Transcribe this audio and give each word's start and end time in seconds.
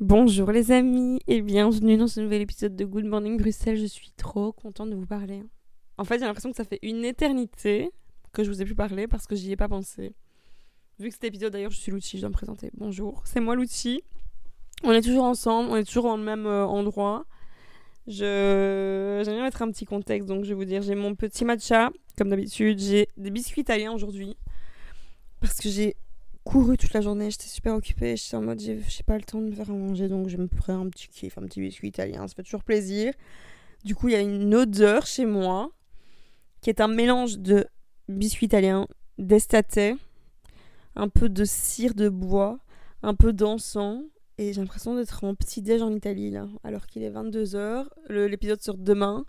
Bonjour 0.00 0.50
les 0.50 0.72
amis 0.72 1.20
et 1.26 1.42
bienvenue 1.42 1.98
dans 1.98 2.06
ce 2.06 2.20
nouvel 2.20 2.40
épisode 2.40 2.74
de 2.74 2.86
Good 2.86 3.04
Morning 3.04 3.36
Bruxelles. 3.36 3.76
Je 3.76 3.84
suis 3.84 4.12
trop 4.12 4.50
contente 4.50 4.88
de 4.88 4.94
vous 4.94 5.04
parler. 5.04 5.42
En 5.98 6.04
fait, 6.04 6.18
j'ai 6.18 6.24
l'impression 6.24 6.50
que 6.50 6.56
ça 6.56 6.64
fait 6.64 6.78
une 6.80 7.04
éternité 7.04 7.90
que 8.32 8.42
je 8.42 8.48
vous 8.48 8.62
ai 8.62 8.64
plus 8.64 8.74
parlé 8.74 9.06
parce 9.06 9.26
que 9.26 9.36
j'y 9.36 9.52
ai 9.52 9.56
pas 9.56 9.68
pensé. 9.68 10.14
Vu 10.98 11.08
que 11.08 11.12
cet 11.14 11.24
épisode 11.24 11.52
d'ailleurs, 11.52 11.70
je 11.70 11.76
suis 11.76 11.92
Lucie, 11.92 12.16
je 12.16 12.22
dois 12.22 12.30
me 12.30 12.34
présenter. 12.34 12.70
Bonjour, 12.78 13.20
c'est 13.26 13.40
moi 13.40 13.54
Lucie. 13.54 14.02
On 14.84 14.92
est 14.92 15.02
toujours 15.02 15.24
ensemble, 15.24 15.68
on 15.70 15.76
est 15.76 15.84
toujours 15.84 16.04
dans 16.04 16.16
le 16.16 16.24
même 16.24 16.46
euh, 16.46 16.64
endroit. 16.64 17.26
Je 18.06 19.20
j'aime 19.22 19.34
bien 19.34 19.42
mettre 19.42 19.60
un 19.60 19.70
petit 19.70 19.84
contexte 19.84 20.26
donc 20.26 20.44
je 20.44 20.48
vais 20.48 20.54
vous 20.54 20.64
dire 20.64 20.80
j'ai 20.80 20.94
mon 20.94 21.14
petit 21.14 21.44
matcha 21.44 21.90
comme 22.16 22.30
d'habitude, 22.30 22.78
j'ai 22.78 23.06
des 23.18 23.30
biscuits 23.30 23.60
italiens 23.60 23.92
aujourd'hui 23.92 24.38
parce 25.40 25.60
que 25.60 25.68
j'ai 25.68 25.94
couru 26.44 26.76
toute 26.76 26.92
la 26.92 27.00
journée, 27.00 27.30
j'étais 27.30 27.46
super 27.46 27.74
occupée, 27.74 28.16
j'étais 28.16 28.36
en 28.36 28.42
mode 28.42 28.60
j'ai 28.60 29.02
pas 29.04 29.16
le 29.16 29.22
temps 29.22 29.40
de 29.40 29.46
me 29.46 29.52
faire 29.52 29.70
à 29.70 29.74
manger 29.74 30.08
donc 30.08 30.28
je 30.28 30.36
me 30.36 30.48
prends 30.48 30.80
un 30.80 30.88
petit 30.88 31.08
kiff, 31.08 31.38
un 31.38 31.42
petit 31.42 31.60
biscuit 31.60 31.88
italien, 31.88 32.26
ça 32.26 32.34
fait 32.34 32.42
toujours 32.42 32.64
plaisir. 32.64 33.12
Du 33.84 33.94
coup, 33.94 34.08
il 34.08 34.12
y 34.12 34.16
a 34.16 34.20
une 34.20 34.54
odeur 34.54 35.06
chez 35.06 35.24
moi 35.24 35.70
qui 36.60 36.70
est 36.70 36.80
un 36.80 36.88
mélange 36.88 37.38
de 37.38 37.66
biscuit 38.08 38.46
italien, 38.46 38.86
d'estate, 39.18 39.78
un 40.96 41.08
peu 41.08 41.28
de 41.28 41.44
cire 41.44 41.94
de 41.94 42.08
bois, 42.08 42.58
un 43.02 43.14
peu 43.14 43.32
d'encens 43.32 44.02
et 44.38 44.52
j'ai 44.52 44.60
l'impression 44.60 44.94
d'être 44.94 45.24
en 45.24 45.34
petit 45.34 45.60
déj 45.60 45.82
en 45.82 45.92
Italie 45.92 46.30
là, 46.30 46.48
alors 46.64 46.86
qu'il 46.86 47.02
est 47.02 47.10
22h, 47.10 47.86
l'épisode 48.08 48.62
sort 48.62 48.78
demain. 48.78 49.24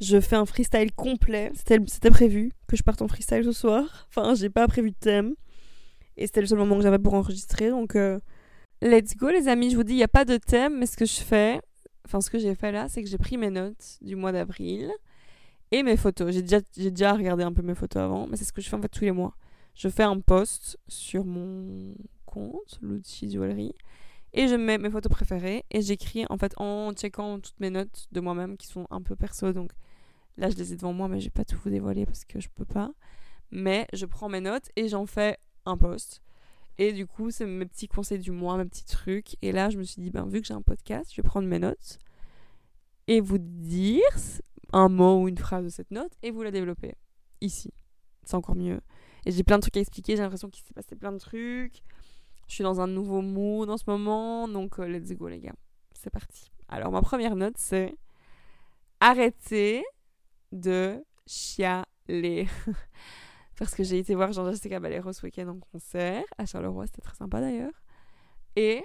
Je 0.00 0.20
fais 0.20 0.36
un 0.36 0.46
freestyle 0.46 0.92
complet. 0.92 1.50
C'était 1.54 2.10
prévu 2.10 2.52
que 2.66 2.76
je 2.76 2.82
parte 2.82 3.02
en 3.02 3.08
freestyle 3.08 3.44
ce 3.44 3.52
soir. 3.52 4.06
Enfin, 4.08 4.34
j'ai 4.34 4.48
pas 4.48 4.66
prévu 4.68 4.92
de 4.92 4.96
thème. 4.98 5.34
Et 6.18 6.26
c'était 6.26 6.40
le 6.40 6.46
seul 6.46 6.58
moment 6.58 6.76
que 6.76 6.82
j'avais 6.82 6.98
pour 6.98 7.14
enregistrer. 7.14 7.70
Donc, 7.70 7.96
euh, 7.96 8.18
let's 8.82 9.16
go, 9.16 9.28
les 9.28 9.48
amis. 9.48 9.70
Je 9.70 9.76
vous 9.76 9.84
dis, 9.84 9.94
il 9.94 9.98
n'y 9.98 10.02
a 10.02 10.08
pas 10.08 10.24
de 10.24 10.36
thème, 10.36 10.78
mais 10.78 10.86
ce 10.86 10.96
que 10.96 11.06
je 11.06 11.20
fais, 11.20 11.60
enfin, 12.04 12.20
ce 12.20 12.28
que 12.28 12.38
j'ai 12.38 12.54
fait 12.54 12.72
là, 12.72 12.88
c'est 12.88 13.02
que 13.02 13.08
j'ai 13.08 13.18
pris 13.18 13.36
mes 13.36 13.50
notes 13.50 13.98
du 14.02 14.16
mois 14.16 14.32
d'avril 14.32 14.90
et 15.70 15.82
mes 15.82 15.96
photos. 15.96 16.32
J'ai 16.32 16.42
déjà, 16.42 16.60
déjà 16.76 17.14
regardé 17.14 17.44
un 17.44 17.52
peu 17.52 17.62
mes 17.62 17.74
photos 17.74 18.02
avant, 18.02 18.26
mais 18.26 18.36
c'est 18.36 18.44
ce 18.44 18.52
que 18.52 18.60
je 18.60 18.68
fais 18.68 18.76
en 18.76 18.82
fait 18.82 18.88
tous 18.88 19.04
les 19.04 19.12
mois. 19.12 19.34
Je 19.74 19.88
fais 19.88 20.02
un 20.02 20.18
post 20.18 20.76
sur 20.88 21.24
mon 21.24 21.94
compte, 22.26 22.78
l'outil 22.82 23.30
Jewelry, 23.30 23.72
et 24.32 24.48
je 24.48 24.56
mets 24.56 24.76
mes 24.78 24.90
photos 24.90 25.10
préférées 25.10 25.64
et 25.70 25.82
j'écris 25.82 26.26
en 26.28 26.36
fait 26.36 26.52
en 26.56 26.92
checkant 26.92 27.38
toutes 27.40 27.58
mes 27.60 27.70
notes 27.70 28.08
de 28.12 28.20
moi-même 28.20 28.56
qui 28.56 28.66
sont 28.66 28.86
un 28.90 29.02
peu 29.02 29.14
perso. 29.14 29.52
Donc 29.52 29.70
là, 30.36 30.50
je 30.50 30.56
les 30.56 30.72
ai 30.72 30.76
devant 30.76 30.92
moi, 30.92 31.08
mais 31.08 31.20
je 31.20 31.26
vais 31.26 31.30
pas 31.30 31.44
tout 31.44 31.56
vous 31.62 31.70
dévoiler 31.70 32.06
parce 32.06 32.24
que 32.24 32.40
je 32.40 32.48
peux 32.48 32.64
pas. 32.64 32.90
Mais 33.50 33.86
je 33.92 34.04
prends 34.04 34.28
mes 34.28 34.40
notes 34.40 34.68
et 34.76 34.88
j'en 34.88 35.06
fais 35.06 35.38
un 35.64 35.76
post. 35.76 36.22
Et 36.78 36.92
du 36.92 37.06
coup, 37.06 37.30
c'est 37.30 37.46
mes 37.46 37.66
petits 37.66 37.88
conseils 37.88 38.20
du 38.20 38.30
mois, 38.30 38.56
mes 38.56 38.64
petits 38.64 38.84
trucs. 38.84 39.36
Et 39.42 39.52
là, 39.52 39.68
je 39.68 39.78
me 39.78 39.82
suis 39.82 40.00
dit, 40.00 40.10
ben, 40.10 40.26
vu 40.26 40.40
que 40.40 40.46
j'ai 40.46 40.54
un 40.54 40.62
podcast, 40.62 41.10
je 41.12 41.20
vais 41.20 41.26
prendre 41.26 41.48
mes 41.48 41.58
notes 41.58 41.98
et 43.08 43.20
vous 43.20 43.38
dire 43.38 44.02
un 44.72 44.88
mot 44.88 45.22
ou 45.22 45.28
une 45.28 45.38
phrase 45.38 45.64
de 45.64 45.70
cette 45.70 45.90
note 45.90 46.12
et 46.22 46.30
vous 46.30 46.42
la 46.42 46.50
développer 46.50 46.94
ici. 47.40 47.72
C'est 48.22 48.36
encore 48.36 48.54
mieux. 48.54 48.80
Et 49.26 49.32
j'ai 49.32 49.42
plein 49.42 49.56
de 49.56 49.62
trucs 49.62 49.76
à 49.76 49.80
expliquer, 49.80 50.14
j'ai 50.16 50.22
l'impression 50.22 50.50
qu'il 50.50 50.64
s'est 50.64 50.74
passé 50.74 50.94
plein 50.94 51.12
de 51.12 51.18
trucs. 51.18 51.82
Je 52.46 52.54
suis 52.54 52.64
dans 52.64 52.80
un 52.80 52.86
nouveau 52.86 53.20
mood 53.20 53.68
en 53.68 53.76
ce 53.76 53.84
moment, 53.86 54.48
donc 54.48 54.78
euh, 54.78 54.86
let's 54.86 55.12
go 55.12 55.28
les 55.28 55.40
gars. 55.40 55.54
C'est 55.92 56.10
parti. 56.10 56.50
Alors 56.68 56.92
ma 56.92 57.02
première 57.02 57.34
note 57.34 57.56
c'est 57.56 57.96
arrêtez 59.00 59.84
de 60.52 61.02
chialer. 61.26 62.46
parce 63.58 63.74
que 63.74 63.82
j'ai 63.82 63.98
été 63.98 64.14
voir 64.14 64.32
Jean-Jacques 64.32 64.70
Caballero 64.70 65.12
ce 65.12 65.26
week-end 65.26 65.48
en 65.48 65.58
concert 65.58 66.22
à 66.38 66.46
Charleroi, 66.46 66.86
c'était 66.86 67.02
très 67.02 67.16
sympa 67.16 67.40
d'ailleurs. 67.40 67.72
Et 68.54 68.84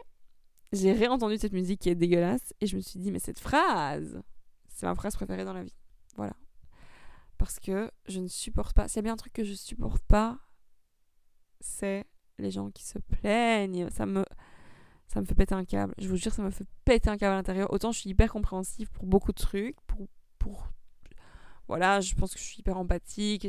j'ai 0.72 0.94
réentendu 0.94 1.38
cette 1.38 1.54
musique 1.54 1.82
qui 1.82 1.90
est 1.90 1.96
dégueulasse 1.96 2.54
et 2.60 2.66
je 2.66 2.76
me 2.76 2.82
suis 2.82 3.00
dit, 3.00 3.12
mais 3.12 3.20
cette 3.20 3.40
phrase, 3.40 4.20
c'est 4.70 4.88
ma 4.88 4.96
phrase 4.96 5.16
préférée 5.16 5.46
dans 5.46 5.54
la 5.54 5.64
vie. 5.64 5.76
Voilà. 6.16 6.34
Parce 7.38 7.60
que 7.60 7.92
je 8.08 8.20
ne 8.20 8.28
supporte 8.28 8.76
pas, 8.76 8.88
s'il 8.88 8.96
y 8.96 9.00
a 9.00 9.02
bien 9.04 9.14
un 9.14 9.18
truc 9.18 9.34
que 9.34 9.44
je 9.44 9.54
supporte 9.54 10.02
pas, 10.08 10.40
c'est 11.60 12.06
les 12.40 12.50
gens 12.50 12.72
qui 12.72 12.84
se 12.84 12.98
plaignent. 12.98 13.92
Ça 13.92 14.08
me, 14.08 14.26
ça 15.08 15.22
me 15.22 15.26
fait 15.26 15.36
péter 15.36 15.54
un 15.54 15.66
câble. 15.66 15.94
Je 16.00 16.10
vous 16.10 16.18
jure, 16.18 16.34
ça 16.34 16.42
me 16.42 16.50
fait 16.50 16.66
péter 16.84 17.12
un 17.12 17.18
câble 17.18 17.34
à 17.34 17.38
l'intérieur. 17.38 17.72
Autant 17.72 17.92
je 17.92 18.00
suis 18.00 18.10
hyper 18.10 18.32
compréhensive 18.32 18.90
pour 18.90 19.06
beaucoup 19.06 19.34
de 19.34 19.40
trucs, 19.40 19.80
pour, 19.82 20.08
pour 20.40 20.74
voilà, 21.68 22.02
je 22.02 22.16
pense 22.16 22.34
que 22.34 22.40
je 22.40 22.44
suis 22.44 22.60
hyper 22.60 22.78
empathique 22.78 23.48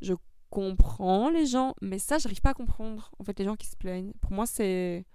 je 0.00 0.14
comprends 0.50 1.30
les 1.30 1.46
gens, 1.46 1.74
mais 1.80 1.98
ça, 1.98 2.18
j'arrive 2.18 2.40
pas 2.40 2.50
à 2.50 2.54
comprendre. 2.54 3.10
En 3.18 3.24
fait, 3.24 3.38
les 3.38 3.44
gens 3.44 3.56
qui 3.56 3.66
se 3.66 3.76
plaignent. 3.76 4.12
Pour 4.20 4.32
moi, 4.32 4.46
c'est. 4.46 5.06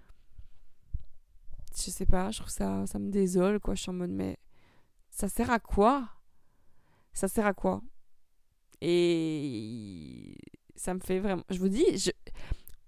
Je 1.76 1.90
sais 1.90 2.06
pas, 2.06 2.30
je 2.30 2.38
trouve 2.38 2.50
ça. 2.50 2.86
Ça 2.86 2.98
me 2.98 3.10
désole, 3.10 3.60
quoi. 3.60 3.74
Je 3.74 3.82
suis 3.82 3.90
en 3.90 3.94
mode, 3.94 4.10
mais. 4.10 4.38
Ça 5.10 5.28
sert 5.28 5.50
à 5.50 5.58
quoi? 5.58 6.08
Ça 7.12 7.28
sert 7.28 7.46
à 7.46 7.54
quoi? 7.54 7.82
Et. 8.80 10.36
Ça 10.74 10.94
me 10.94 11.00
fait 11.00 11.20
vraiment. 11.20 11.44
Je 11.50 11.58
vous 11.58 11.68
dis, 11.68 11.98
je. 11.98 12.10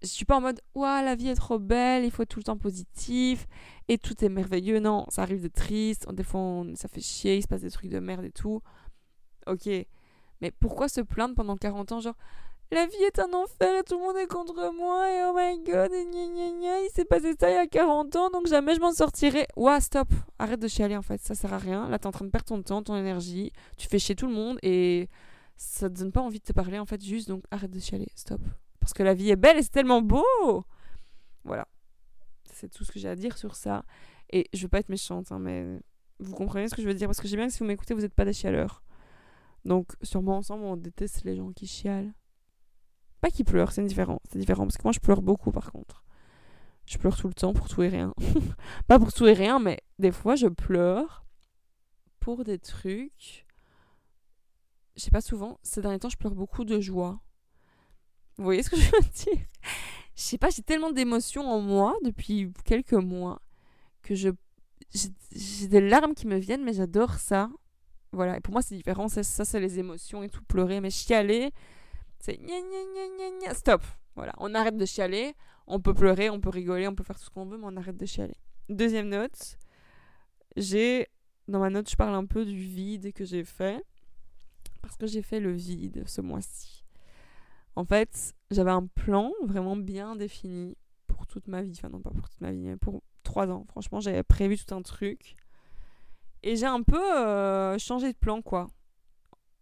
Je 0.00 0.06
suis 0.06 0.24
pas 0.24 0.36
en 0.36 0.40
mode, 0.40 0.60
ouah, 0.76 1.02
la 1.02 1.16
vie 1.16 1.26
est 1.26 1.34
trop 1.34 1.58
belle, 1.58 2.04
il 2.04 2.12
faut 2.12 2.22
être 2.22 2.28
tout 2.28 2.38
le 2.38 2.44
temps 2.44 2.56
positif, 2.56 3.48
et 3.88 3.98
tout 3.98 4.24
est 4.24 4.28
merveilleux. 4.28 4.78
Non, 4.78 5.04
ça 5.08 5.22
arrive 5.22 5.42
de 5.42 5.48
triste, 5.48 6.08
des 6.12 6.22
fois 6.22 6.64
ça 6.76 6.86
fait 6.86 7.00
chier, 7.00 7.36
il 7.36 7.42
se 7.42 7.48
passe 7.48 7.62
des 7.62 7.70
trucs 7.72 7.90
de 7.90 7.98
merde 7.98 8.24
et 8.24 8.30
tout. 8.30 8.62
Ok, 9.48 9.68
mais 10.40 10.50
pourquoi 10.50 10.88
se 10.88 11.00
plaindre 11.00 11.34
pendant 11.34 11.56
40 11.56 11.92
ans, 11.92 12.00
genre 12.00 12.16
la 12.70 12.86
vie 12.86 13.02
est 13.02 13.18
un 13.18 13.32
enfer 13.32 13.78
et 13.78 13.82
tout 13.82 13.98
le 13.98 14.04
monde 14.04 14.16
est 14.18 14.26
contre 14.26 14.72
moi 14.74 15.10
et 15.10 15.22
oh 15.24 15.32
my 15.34 15.58
god 15.64 15.90
et 15.90 16.04
gna 16.04 16.26
gna 16.26 16.50
gna, 16.50 16.80
il 16.80 16.90
s'est 16.92 17.06
passé 17.06 17.34
ça 17.40 17.50
il 17.50 17.54
y 17.54 17.56
a 17.56 17.66
40 17.66 18.14
ans 18.16 18.30
donc 18.30 18.46
jamais 18.46 18.74
je 18.74 18.80
m'en 18.80 18.92
sortirai. 18.92 19.46
Ouah, 19.56 19.80
stop, 19.80 20.08
arrête 20.38 20.60
de 20.60 20.68
chialer 20.68 20.96
en 20.96 21.02
fait, 21.02 21.20
ça 21.22 21.34
sert 21.34 21.52
à 21.54 21.58
rien. 21.58 21.88
Là 21.88 21.98
t'es 21.98 22.06
en 22.06 22.10
train 22.10 22.26
de 22.26 22.30
perdre 22.30 22.46
ton 22.46 22.62
temps, 22.62 22.82
ton 22.82 22.96
énergie, 22.96 23.52
tu 23.78 23.88
fais 23.88 23.98
chier 23.98 24.14
tout 24.14 24.26
le 24.26 24.34
monde 24.34 24.58
et 24.62 25.08
ça 25.56 25.88
te 25.88 25.98
donne 25.98 26.12
pas 26.12 26.20
envie 26.20 26.40
de 26.40 26.44
te 26.44 26.52
parler 26.52 26.78
en 26.78 26.84
fait 26.84 27.02
juste 27.02 27.28
donc 27.28 27.42
arrête 27.50 27.70
de 27.70 27.80
chialer, 27.80 28.08
stop. 28.14 28.40
Parce 28.80 28.92
que 28.92 29.02
la 29.02 29.14
vie 29.14 29.30
est 29.30 29.36
belle 29.36 29.56
et 29.56 29.62
c'est 29.62 29.72
tellement 29.72 30.02
beau. 30.02 30.64
Voilà. 31.44 31.66
C'est 32.52 32.68
tout 32.68 32.84
ce 32.84 32.92
que 32.92 32.98
j'ai 32.98 33.08
à 33.08 33.16
dire 33.16 33.38
sur 33.38 33.54
ça. 33.54 33.84
Et 34.30 34.46
je 34.52 34.62
veux 34.62 34.68
pas 34.68 34.78
être 34.78 34.88
méchante, 34.88 35.32
hein, 35.32 35.38
mais 35.38 35.80
vous 36.20 36.34
comprenez 36.34 36.68
ce 36.68 36.74
que 36.74 36.82
je 36.82 36.86
veux 36.86 36.94
dire 36.94 37.08
parce 37.08 37.20
que 37.20 37.28
j'ai 37.28 37.36
bien 37.36 37.46
que 37.46 37.52
si 37.52 37.60
vous 37.60 37.64
m'écoutez, 37.64 37.94
vous 37.94 38.00
n'êtes 38.00 38.14
pas 38.14 38.24
des 38.24 38.32
chialeurs. 38.32 38.82
Donc, 39.64 39.92
sûrement 40.02 40.38
ensemble, 40.38 40.64
on 40.64 40.76
déteste 40.76 41.24
les 41.24 41.36
gens 41.36 41.52
qui 41.52 41.66
chialent. 41.66 42.12
Pas 43.20 43.30
qui 43.30 43.44
pleurent, 43.44 43.72
c'est 43.72 43.84
différent. 43.84 44.20
C'est 44.30 44.38
différent. 44.38 44.64
Parce 44.64 44.76
que 44.76 44.82
moi, 44.84 44.92
je 44.92 45.00
pleure 45.00 45.22
beaucoup, 45.22 45.50
par 45.50 45.72
contre. 45.72 46.04
Je 46.86 46.96
pleure 46.98 47.16
tout 47.16 47.28
le 47.28 47.34
temps 47.34 47.52
pour 47.52 47.68
tout 47.68 47.82
et 47.82 47.88
rien. 47.88 48.14
pas 48.86 48.98
pour 48.98 49.12
tout 49.12 49.26
et 49.26 49.32
rien, 49.32 49.58
mais 49.58 49.80
des 49.98 50.12
fois, 50.12 50.36
je 50.36 50.46
pleure 50.46 51.26
pour 52.20 52.44
des 52.44 52.58
trucs. 52.58 53.46
Je 54.96 55.02
sais 55.02 55.10
pas 55.10 55.20
souvent. 55.20 55.58
Ces 55.62 55.82
derniers 55.82 55.98
temps, 55.98 56.08
je 56.08 56.16
pleure 56.16 56.34
beaucoup 56.34 56.64
de 56.64 56.80
joie. 56.80 57.20
Vous 58.36 58.44
voyez 58.44 58.62
ce 58.62 58.70
que 58.70 58.76
je 58.80 58.90
veux 58.90 59.02
dire? 59.02 59.44
Je 60.14 60.22
sais 60.22 60.38
pas, 60.38 60.50
j'ai 60.50 60.62
tellement 60.62 60.90
d'émotions 60.90 61.48
en 61.48 61.60
moi 61.60 61.96
depuis 62.04 62.52
quelques 62.64 62.92
mois 62.92 63.40
que 64.02 64.14
je 64.14 64.30
j'ai 65.32 65.68
des 65.68 65.80
larmes 65.80 66.14
qui 66.14 66.26
me 66.26 66.38
viennent, 66.38 66.64
mais 66.64 66.72
j'adore 66.72 67.14
ça. 67.14 67.50
Voilà, 68.12 68.38
et 68.38 68.40
pour 68.40 68.52
moi 68.52 68.62
c'est 68.62 68.74
différent, 68.74 69.08
ça, 69.08 69.22
ça 69.22 69.44
c'est 69.44 69.60
les 69.60 69.78
émotions 69.78 70.22
et 70.22 70.28
tout, 70.28 70.42
pleurer, 70.44 70.80
mais 70.80 70.90
chialer, 70.90 71.52
c'est 72.18 72.40
stop. 73.52 73.82
Voilà, 74.16 74.32
on 74.38 74.54
arrête 74.54 74.76
de 74.76 74.86
chialer, 74.86 75.34
on 75.66 75.80
peut 75.80 75.94
pleurer, 75.94 76.30
on 76.30 76.40
peut 76.40 76.48
rigoler, 76.48 76.88
on 76.88 76.94
peut 76.94 77.04
faire 77.04 77.18
tout 77.18 77.24
ce 77.24 77.30
qu'on 77.30 77.44
veut, 77.44 77.58
mais 77.58 77.66
on 77.66 77.76
arrête 77.76 77.96
de 77.96 78.06
chialer. 78.06 78.36
Deuxième 78.68 79.08
note, 79.08 79.58
j'ai, 80.56 81.06
dans 81.46 81.60
ma 81.60 81.70
note, 81.70 81.88
je 81.88 81.96
parle 81.96 82.14
un 82.14 82.24
peu 82.24 82.44
du 82.44 82.58
vide 82.58 83.12
que 83.12 83.24
j'ai 83.24 83.44
fait, 83.44 83.84
parce 84.82 84.96
que 84.96 85.06
j'ai 85.06 85.22
fait 85.22 85.38
le 85.38 85.52
vide 85.52 86.02
ce 86.06 86.20
mois-ci. 86.20 86.84
En 87.76 87.84
fait, 87.84 88.34
j'avais 88.50 88.70
un 88.70 88.86
plan 88.86 89.32
vraiment 89.44 89.76
bien 89.76 90.16
défini 90.16 90.76
pour 91.06 91.26
toute 91.26 91.46
ma 91.46 91.62
vie, 91.62 91.74
enfin 91.76 91.90
non 91.90 92.00
pas 92.00 92.10
pour 92.10 92.28
toute 92.28 92.40
ma 92.40 92.50
vie, 92.50 92.64
mais 92.64 92.76
pour 92.76 93.02
trois 93.22 93.48
ans. 93.48 93.66
Franchement, 93.68 94.00
j'avais 94.00 94.22
prévu 94.22 94.56
tout 94.56 94.74
un 94.74 94.82
truc 94.82 95.36
et 96.42 96.56
j'ai 96.56 96.66
un 96.66 96.82
peu 96.82 97.16
euh, 97.16 97.78
changé 97.78 98.12
de 98.12 98.18
plan, 98.18 98.42
quoi. 98.42 98.68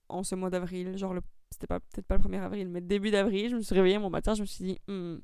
En 0.09 0.23
ce 0.23 0.35
mois 0.35 0.51
d'avril. 0.51 0.97
Genre, 0.97 1.15
c'était 1.51 1.67
peut-être 1.67 2.07
pas 2.07 2.17
le 2.17 2.23
1er 2.23 2.41
avril, 2.41 2.69
mais 2.69 2.81
début 2.81 3.11
d'avril, 3.11 3.51
je 3.51 3.57
me 3.57 3.61
suis 3.61 3.75
réveillée 3.75 3.99
mon 3.99 4.11
matin, 4.11 4.35
je 4.35 4.43
me 4.43 4.47
suis 4.47 4.65
dit, 4.65 4.79
hmm, 4.89 5.17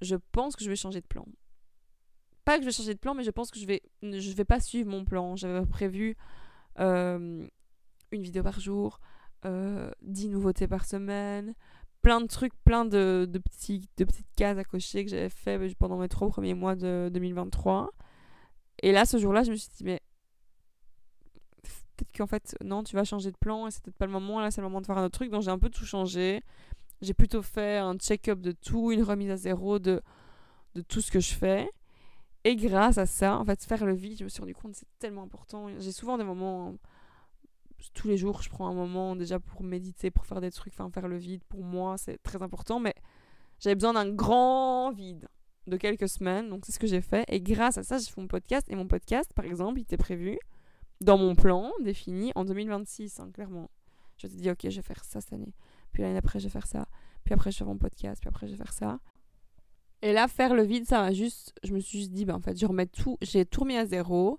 je 0.00 0.16
pense 0.32 0.56
que 0.56 0.64
je 0.64 0.70
vais 0.70 0.76
changer 0.76 1.00
de 1.00 1.06
plan. 1.06 1.26
Pas 2.44 2.56
que 2.56 2.62
je 2.62 2.66
vais 2.66 2.72
changer 2.72 2.94
de 2.94 2.98
plan, 2.98 3.14
mais 3.14 3.22
je 3.22 3.30
pense 3.30 3.50
que 3.50 3.58
je 3.58 3.66
vais, 3.66 3.82
je 4.02 4.32
vais 4.32 4.44
pas 4.44 4.60
suivre 4.60 4.90
mon 4.90 5.04
plan. 5.04 5.36
J'avais 5.36 5.64
prévu 5.66 6.16
une 8.12 8.22
vidéo 8.22 8.42
par 8.42 8.60
jour, 8.60 9.00
euh, 9.44 9.90
10 10.02 10.30
nouveautés 10.30 10.68
par 10.68 10.84
semaine, 10.84 11.54
plein 12.02 12.20
de 12.20 12.26
trucs, 12.26 12.54
plein 12.64 12.84
de, 12.84 13.28
de 13.30 13.38
petites 13.38 13.90
cases 14.36 14.58
à 14.58 14.64
cocher 14.64 15.04
que 15.04 15.10
j'avais 15.10 15.28
fait 15.28 15.74
pendant 15.78 15.98
mes 15.98 16.08
trois 16.08 16.28
premiers 16.28 16.54
mois 16.54 16.76
de 16.76 17.10
2023. 17.12 17.90
Et 18.82 18.92
là, 18.92 19.04
ce 19.04 19.18
jour-là, 19.18 19.42
je 19.42 19.50
me 19.50 19.56
suis 19.56 19.70
dit, 19.76 19.84
mais 19.84 20.00
peut-être 21.96 22.16
qu'en 22.16 22.26
fait, 22.26 22.56
non, 22.64 22.82
tu 22.82 22.96
vas 22.96 23.04
changer 23.04 23.30
de 23.30 23.36
plan 23.36 23.66
et 23.66 23.70
c'est 23.70 23.82
peut-être 23.82 23.96
pas 23.96 24.06
le 24.06 24.12
moment. 24.12 24.40
Là, 24.40 24.50
c'est 24.50 24.60
le 24.60 24.66
moment 24.66 24.80
de 24.80 24.86
faire 24.86 24.98
un 24.98 25.04
autre 25.04 25.18
truc. 25.18 25.30
Donc, 25.30 25.42
j'ai 25.42 25.50
un 25.50 25.58
peu 25.58 25.68
tout 25.70 25.84
changé. 25.84 26.42
J'ai 27.02 27.14
plutôt 27.14 27.42
fait 27.42 27.78
un 27.78 27.96
check-up 27.96 28.40
de 28.40 28.52
tout, 28.52 28.92
une 28.92 29.02
remise 29.02 29.30
à 29.30 29.36
zéro 29.36 29.78
de, 29.78 30.02
de 30.74 30.82
tout 30.82 31.00
ce 31.00 31.10
que 31.10 31.20
je 31.20 31.34
fais. 31.34 31.70
Et 32.44 32.56
grâce 32.56 32.98
à 32.98 33.06
ça, 33.06 33.38
en 33.38 33.44
fait, 33.44 33.62
faire 33.64 33.84
le 33.84 33.94
vide, 33.94 34.18
je 34.18 34.24
me 34.24 34.28
suis 34.28 34.40
rendu 34.40 34.54
compte 34.54 34.74
c'est 34.74 34.88
tellement 34.98 35.22
important. 35.22 35.68
J'ai 35.78 35.92
souvent 35.92 36.16
des 36.16 36.24
moments, 36.24 36.74
tous 37.92 38.08
les 38.08 38.16
jours, 38.16 38.42
je 38.42 38.48
prends 38.48 38.66
un 38.68 38.74
moment 38.74 39.14
déjà 39.14 39.38
pour 39.38 39.62
méditer, 39.62 40.10
pour 40.10 40.24
faire 40.24 40.40
des 40.40 40.50
trucs, 40.50 40.72
enfin 40.72 40.90
faire 40.90 41.08
le 41.08 41.18
vide. 41.18 41.42
Pour 41.48 41.62
moi, 41.62 41.98
c'est 41.98 42.22
très 42.22 42.42
important, 42.42 42.80
mais 42.80 42.94
j'avais 43.58 43.74
besoin 43.74 43.92
d'un 43.92 44.08
grand 44.08 44.90
vide 44.90 45.28
de 45.70 45.76
quelques 45.76 46.08
semaines, 46.08 46.50
donc 46.50 46.66
c'est 46.66 46.72
ce 46.72 46.78
que 46.78 46.86
j'ai 46.86 47.00
fait. 47.00 47.24
Et 47.28 47.40
grâce 47.40 47.78
à 47.78 47.82
ça, 47.82 47.98
j'ai 47.98 48.10
fait 48.10 48.20
mon 48.20 48.26
podcast. 48.26 48.66
Et 48.68 48.76
mon 48.76 48.86
podcast, 48.86 49.32
par 49.34 49.44
exemple, 49.44 49.78
il 49.78 49.82
était 49.82 49.96
prévu 49.96 50.38
dans 51.00 51.16
mon 51.16 51.34
plan 51.34 51.72
défini 51.80 52.32
en 52.34 52.44
2026, 52.44 53.20
hein, 53.20 53.30
clairement. 53.32 53.70
Je 54.18 54.26
suis 54.26 54.36
dit, 54.36 54.50
ok, 54.50 54.68
je 54.68 54.76
vais 54.76 54.82
faire 54.82 55.02
ça 55.02 55.20
cette 55.20 55.32
année. 55.32 55.54
Puis 55.92 56.02
l'année 56.02 56.18
après, 56.18 56.38
je 56.38 56.44
vais 56.44 56.50
faire 56.50 56.66
ça. 56.66 56.86
Puis 57.24 57.32
après, 57.32 57.50
je 57.50 57.56
vais 57.56 57.58
faire 57.58 57.68
mon 57.68 57.78
podcast. 57.78 58.20
Puis 58.20 58.28
après, 58.28 58.46
je 58.46 58.52
vais 58.52 58.58
faire 58.58 58.72
ça. 58.72 59.00
Et 60.02 60.12
là, 60.12 60.28
faire 60.28 60.54
le 60.54 60.62
vide, 60.62 60.86
ça 60.86 61.00
m'a 61.00 61.12
juste. 61.12 61.54
Je 61.64 61.72
me 61.72 61.80
suis 61.80 62.00
juste 62.00 62.12
dit, 62.12 62.24
bah, 62.24 62.34
en 62.34 62.40
fait, 62.40 62.58
je 62.58 62.66
remets 62.66 62.86
tout. 62.86 63.16
J'ai 63.22 63.46
tout 63.46 63.62
remis 63.62 63.76
à 63.76 63.86
zéro. 63.86 64.38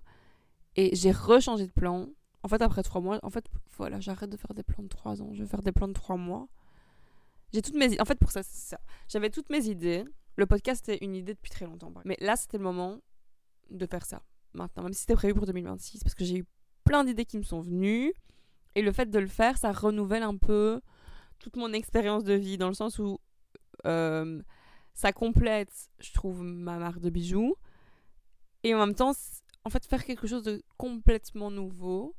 Et 0.76 0.94
j'ai 0.94 1.10
rechangé 1.10 1.66
de 1.66 1.72
plan. 1.72 2.08
En 2.44 2.48
fait, 2.48 2.62
après 2.62 2.82
trois 2.82 3.00
mois, 3.00 3.18
en 3.22 3.30
fait, 3.30 3.44
voilà, 3.76 4.00
j'arrête 4.00 4.30
de 4.30 4.36
faire 4.36 4.54
des 4.54 4.62
plans 4.62 4.82
de 4.82 4.88
trois 4.88 5.20
ans. 5.20 5.30
Je 5.32 5.42
vais 5.42 5.48
faire 5.48 5.62
des 5.62 5.72
plans 5.72 5.88
de 5.88 5.92
trois 5.92 6.16
mois. 6.16 6.48
J'ai 7.52 7.62
toutes 7.62 7.74
mes. 7.74 8.00
En 8.00 8.04
fait, 8.04 8.18
pour 8.18 8.30
ça, 8.30 8.42
ça. 8.42 8.78
J'avais 9.08 9.30
toutes 9.30 9.50
mes 9.50 9.66
idées. 9.66 10.04
Le 10.36 10.46
podcast, 10.46 10.84
c'était 10.84 11.04
une 11.04 11.14
idée 11.14 11.34
depuis 11.34 11.50
très 11.50 11.66
longtemps. 11.66 11.92
Mais 12.04 12.16
là, 12.20 12.36
c'était 12.36 12.58
le 12.58 12.64
moment 12.64 12.98
de 13.70 13.86
faire 13.86 14.04
ça. 14.04 14.22
Maintenant, 14.54 14.84
même 14.84 14.92
si 14.92 15.00
c'était 15.00 15.14
prévu 15.14 15.34
pour 15.34 15.46
2026. 15.46 16.02
Parce 16.02 16.14
que 16.14 16.24
j'ai 16.24 16.38
eu 16.38 16.46
plein 16.84 17.04
d'idées 17.04 17.24
qui 17.24 17.38
me 17.38 17.42
sont 17.42 17.60
venues. 17.60 18.12
Et 18.74 18.82
le 18.82 18.92
fait 18.92 19.10
de 19.10 19.18
le 19.18 19.26
faire, 19.26 19.58
ça 19.58 19.72
renouvelle 19.72 20.22
un 20.22 20.36
peu 20.36 20.80
toute 21.38 21.56
mon 21.56 21.72
expérience 21.72 22.24
de 22.24 22.34
vie. 22.34 22.58
Dans 22.58 22.68
le 22.68 22.74
sens 22.74 22.98
où. 22.98 23.18
Euh, 23.86 24.42
ça 24.94 25.12
complète, 25.12 25.72
je 26.00 26.12
trouve, 26.12 26.42
ma 26.42 26.78
marque 26.78 27.00
de 27.00 27.10
bijoux. 27.10 27.56
Et 28.62 28.74
en 28.74 28.78
même 28.78 28.94
temps, 28.94 29.12
en 29.64 29.70
fait, 29.70 29.84
faire 29.86 30.04
quelque 30.04 30.26
chose 30.26 30.42
de 30.42 30.62
complètement 30.76 31.50
nouveau. 31.50 32.14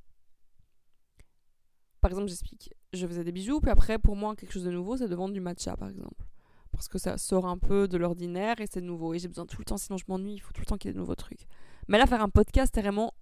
Par 2.02 2.12
exemple, 2.12 2.28
j'explique. 2.28 2.74
Je 2.92 3.08
faisais 3.08 3.24
des 3.24 3.32
bijoux, 3.32 3.62
puis 3.62 3.72
après, 3.72 4.00
pour 4.00 4.16
moi, 4.16 4.36
quelque 4.36 4.52
chose 4.52 4.66
de 4.66 4.72
nouveau, 4.72 4.98
c'est 4.98 5.08
de 5.08 5.16
vendre 5.16 5.34
du 5.34 5.40
matcha, 5.40 5.78
par 5.78 5.90
exemple. 5.90 6.26
Parce 6.74 6.88
que 6.88 6.98
ça 6.98 7.18
sort 7.18 7.46
un 7.46 7.58
peu 7.58 7.88
de 7.88 7.98
l'ordinaire 7.98 8.60
et 8.60 8.68
c'est 8.68 8.82
nouveau. 8.82 9.14
Et 9.14 9.20
j'ai 9.20 9.28
besoin 9.28 9.46
tout 9.46 9.58
le 9.60 9.66
temps, 9.66 9.78
sinon 9.78 9.98
je 9.98 10.06
m'ennuie, 10.08 10.34
il 10.34 10.40
faut 10.40 10.52
tout 10.52 10.62
le 10.62 10.66
temps 10.66 10.78
qu'il 10.78 10.90
y 10.90 10.92
ait 10.92 10.94
de 10.94 11.00
nouveaux 11.00 11.16
trucs. 11.16 11.48
Mais 11.88 11.98
là, 11.98 12.06
faire 12.06 12.22
un 12.22 12.30
podcast, 12.30 12.74
c'est 12.76 12.82
vraiment. 12.82 13.14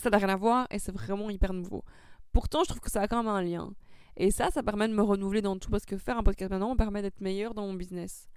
Ça 0.00 0.10
n'a 0.10 0.18
rien 0.18 0.28
à 0.28 0.36
voir 0.36 0.66
et 0.70 0.78
c'est 0.78 0.92
vraiment 0.92 1.30
hyper 1.30 1.52
nouveau. 1.52 1.84
Pourtant, 2.32 2.62
je 2.64 2.68
trouve 2.68 2.80
que 2.80 2.90
ça 2.90 3.00
a 3.00 3.08
quand 3.08 3.22
même 3.22 3.32
un 3.32 3.42
lien. 3.42 3.72
Et 4.16 4.30
ça, 4.30 4.50
ça 4.50 4.62
permet 4.62 4.88
de 4.88 4.94
me 4.94 5.02
renouveler 5.02 5.40
dans 5.40 5.56
tout 5.58 5.70
parce 5.70 5.84
que 5.84 5.96
faire 5.96 6.18
un 6.18 6.22
podcast 6.22 6.50
maintenant 6.50 6.72
me 6.72 6.76
permet 6.76 7.02
d'être 7.02 7.20
meilleur 7.20 7.54
dans 7.54 7.66
mon 7.66 7.74
business. 7.74 8.28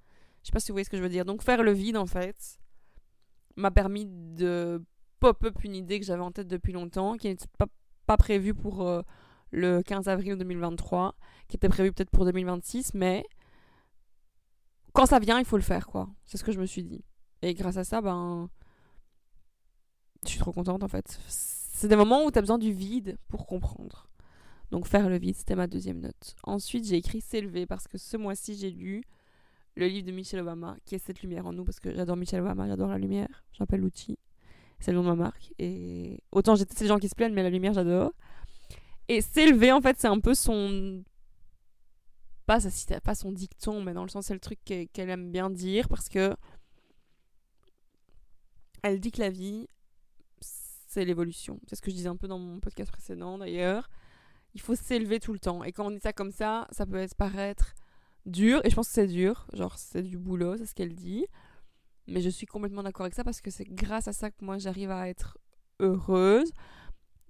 Je 0.41 0.47
sais 0.47 0.51
pas 0.51 0.59
si 0.59 0.71
vous 0.71 0.75
voyez 0.75 0.85
ce 0.85 0.89
que 0.89 0.97
je 0.97 1.03
veux 1.03 1.09
dire. 1.09 1.25
Donc 1.25 1.41
faire 1.43 1.63
le 1.63 1.71
vide 1.71 1.97
en 1.97 2.05
fait 2.05 2.59
m'a 3.55 3.71
permis 3.71 4.05
de 4.07 4.83
pop-up 5.19 5.63
une 5.63 5.75
idée 5.75 5.99
que 5.99 6.05
j'avais 6.05 6.21
en 6.21 6.31
tête 6.31 6.47
depuis 6.47 6.73
longtemps, 6.73 7.17
qui 7.17 7.27
n'était 7.27 7.47
pas, 7.57 7.65
pas 8.05 8.17
prévue 8.17 8.53
pour 8.53 8.87
euh, 8.87 9.01
le 9.51 9.81
15 9.81 10.07
avril 10.07 10.35
2023, 10.37 11.15
qui 11.47 11.55
était 11.55 11.69
prévue 11.69 11.91
peut-être 11.91 12.11
pour 12.11 12.25
2026, 12.25 12.93
mais 12.93 13.25
quand 14.97 15.05
ça 15.05 15.19
vient, 15.19 15.37
il 15.37 15.45
faut 15.45 15.57
le 15.57 15.63
faire 15.63 15.85
quoi. 15.85 16.09
C'est 16.25 16.37
ce 16.37 16.43
que 16.43 16.51
je 16.51 16.59
me 16.59 16.65
suis 16.65 16.83
dit. 16.83 17.05
Et 17.43 17.53
grâce 17.53 17.77
à 17.77 17.83
ça, 17.83 18.01
ben, 18.01 18.49
je 20.23 20.29
suis 20.29 20.39
trop 20.39 20.51
contente 20.51 20.81
en 20.81 20.87
fait. 20.87 21.19
C'est 21.27 21.87
des 21.87 21.95
moments 21.95 22.25
où 22.25 22.31
tu 22.31 22.39
as 22.39 22.41
besoin 22.41 22.57
du 22.57 22.73
vide 22.73 23.15
pour 23.27 23.45
comprendre. 23.45 24.09
Donc 24.71 24.87
faire 24.87 25.07
le 25.07 25.19
vide, 25.19 25.35
c'était 25.35 25.55
ma 25.55 25.67
deuxième 25.67 25.99
note. 25.99 26.35
Ensuite, 26.41 26.87
j'ai 26.87 26.95
écrit 26.95 27.21
s'élever 27.21 27.67
parce 27.67 27.87
que 27.87 27.99
ce 27.99 28.17
mois-ci, 28.17 28.55
j'ai 28.55 28.71
lu 28.71 29.03
le 29.75 29.85
livre 29.85 30.07
de 30.07 30.11
Michelle 30.11 30.39
Obama, 30.39 30.75
qui 30.83 30.95
est 30.95 30.97
Cette 30.97 31.21
lumière 31.21 31.45
en 31.45 31.53
nous, 31.53 31.63
parce 31.63 31.79
que 31.79 31.93
j'adore 31.93 32.17
Michelle 32.17 32.41
Obama, 32.41 32.67
j'adore 32.67 32.89
la 32.89 32.97
lumière. 32.97 33.43
J'appelle 33.53 33.81
l'outil. 33.81 34.17
C'est 34.79 34.91
le 34.91 34.97
nom 34.97 35.03
de 35.03 35.09
ma 35.09 35.15
marque. 35.15 35.53
Et 35.59 36.23
autant 36.31 36.55
j'étais 36.55 36.75
ces 36.75 36.87
gens 36.87 36.97
qui 36.97 37.07
se 37.07 37.13
plaignent, 37.13 37.35
mais 37.35 37.43
la 37.43 37.51
lumière, 37.51 37.73
j'adore. 37.73 38.13
Et 39.09 39.21
s'élever, 39.21 39.71
en 39.71 39.79
fait, 39.79 39.99
c'est 39.99 40.07
un 40.07 40.19
peu 40.19 40.33
son. 40.33 41.03
Pas, 42.47 42.59
pas 43.03 43.15
son 43.15 43.31
dicton, 43.31 43.83
mais 43.83 43.93
dans 43.93 44.03
le 44.03 44.09
sens, 44.09 44.25
c'est 44.25 44.33
le 44.33 44.39
truc 44.39 44.59
qu'elle 44.65 45.09
aime 45.09 45.31
bien 45.31 45.51
dire, 45.51 45.87
parce 45.87 46.09
que. 46.09 46.35
Elle 48.81 48.99
dit 48.99 49.11
que 49.11 49.19
la 49.19 49.29
vie, 49.29 49.67
c'est 50.39 51.05
l'évolution. 51.05 51.59
C'est 51.67 51.75
ce 51.75 51.81
que 51.81 51.91
je 51.91 51.95
disais 51.95 52.09
un 52.09 52.15
peu 52.15 52.27
dans 52.27 52.39
mon 52.39 52.59
podcast 52.59 52.91
précédent, 52.91 53.37
d'ailleurs. 53.37 53.89
Il 54.55 54.61
faut 54.61 54.75
s'élever 54.75 55.19
tout 55.19 55.33
le 55.33 55.39
temps. 55.39 55.63
Et 55.63 55.71
quand 55.71 55.85
on 55.85 55.91
dit 55.91 55.99
ça 55.99 56.13
comme 56.13 56.31
ça, 56.31 56.67
ça 56.71 56.85
peut 56.87 57.05
paraître 57.17 57.75
dur, 58.27 58.61
et 58.63 58.69
je 58.69 58.75
pense 58.75 58.87
que 58.87 58.93
c'est 58.93 59.07
dur, 59.07 59.47
genre 59.53 59.77
c'est 59.77 60.03
du 60.03 60.17
boulot, 60.17 60.57
c'est 60.57 60.65
ce 60.65 60.75
qu'elle 60.75 60.95
dit. 60.95 61.25
Mais 62.07 62.21
je 62.21 62.29
suis 62.29 62.45
complètement 62.45 62.83
d'accord 62.83 63.05
avec 63.05 63.15
ça 63.15 63.23
parce 63.23 63.41
que 63.41 63.51
c'est 63.51 63.65
grâce 63.65 64.07
à 64.07 64.13
ça 64.13 64.31
que 64.31 64.43
moi 64.43 64.57
j'arrive 64.57 64.91
à 64.91 65.09
être 65.09 65.37
heureuse. 65.79 66.51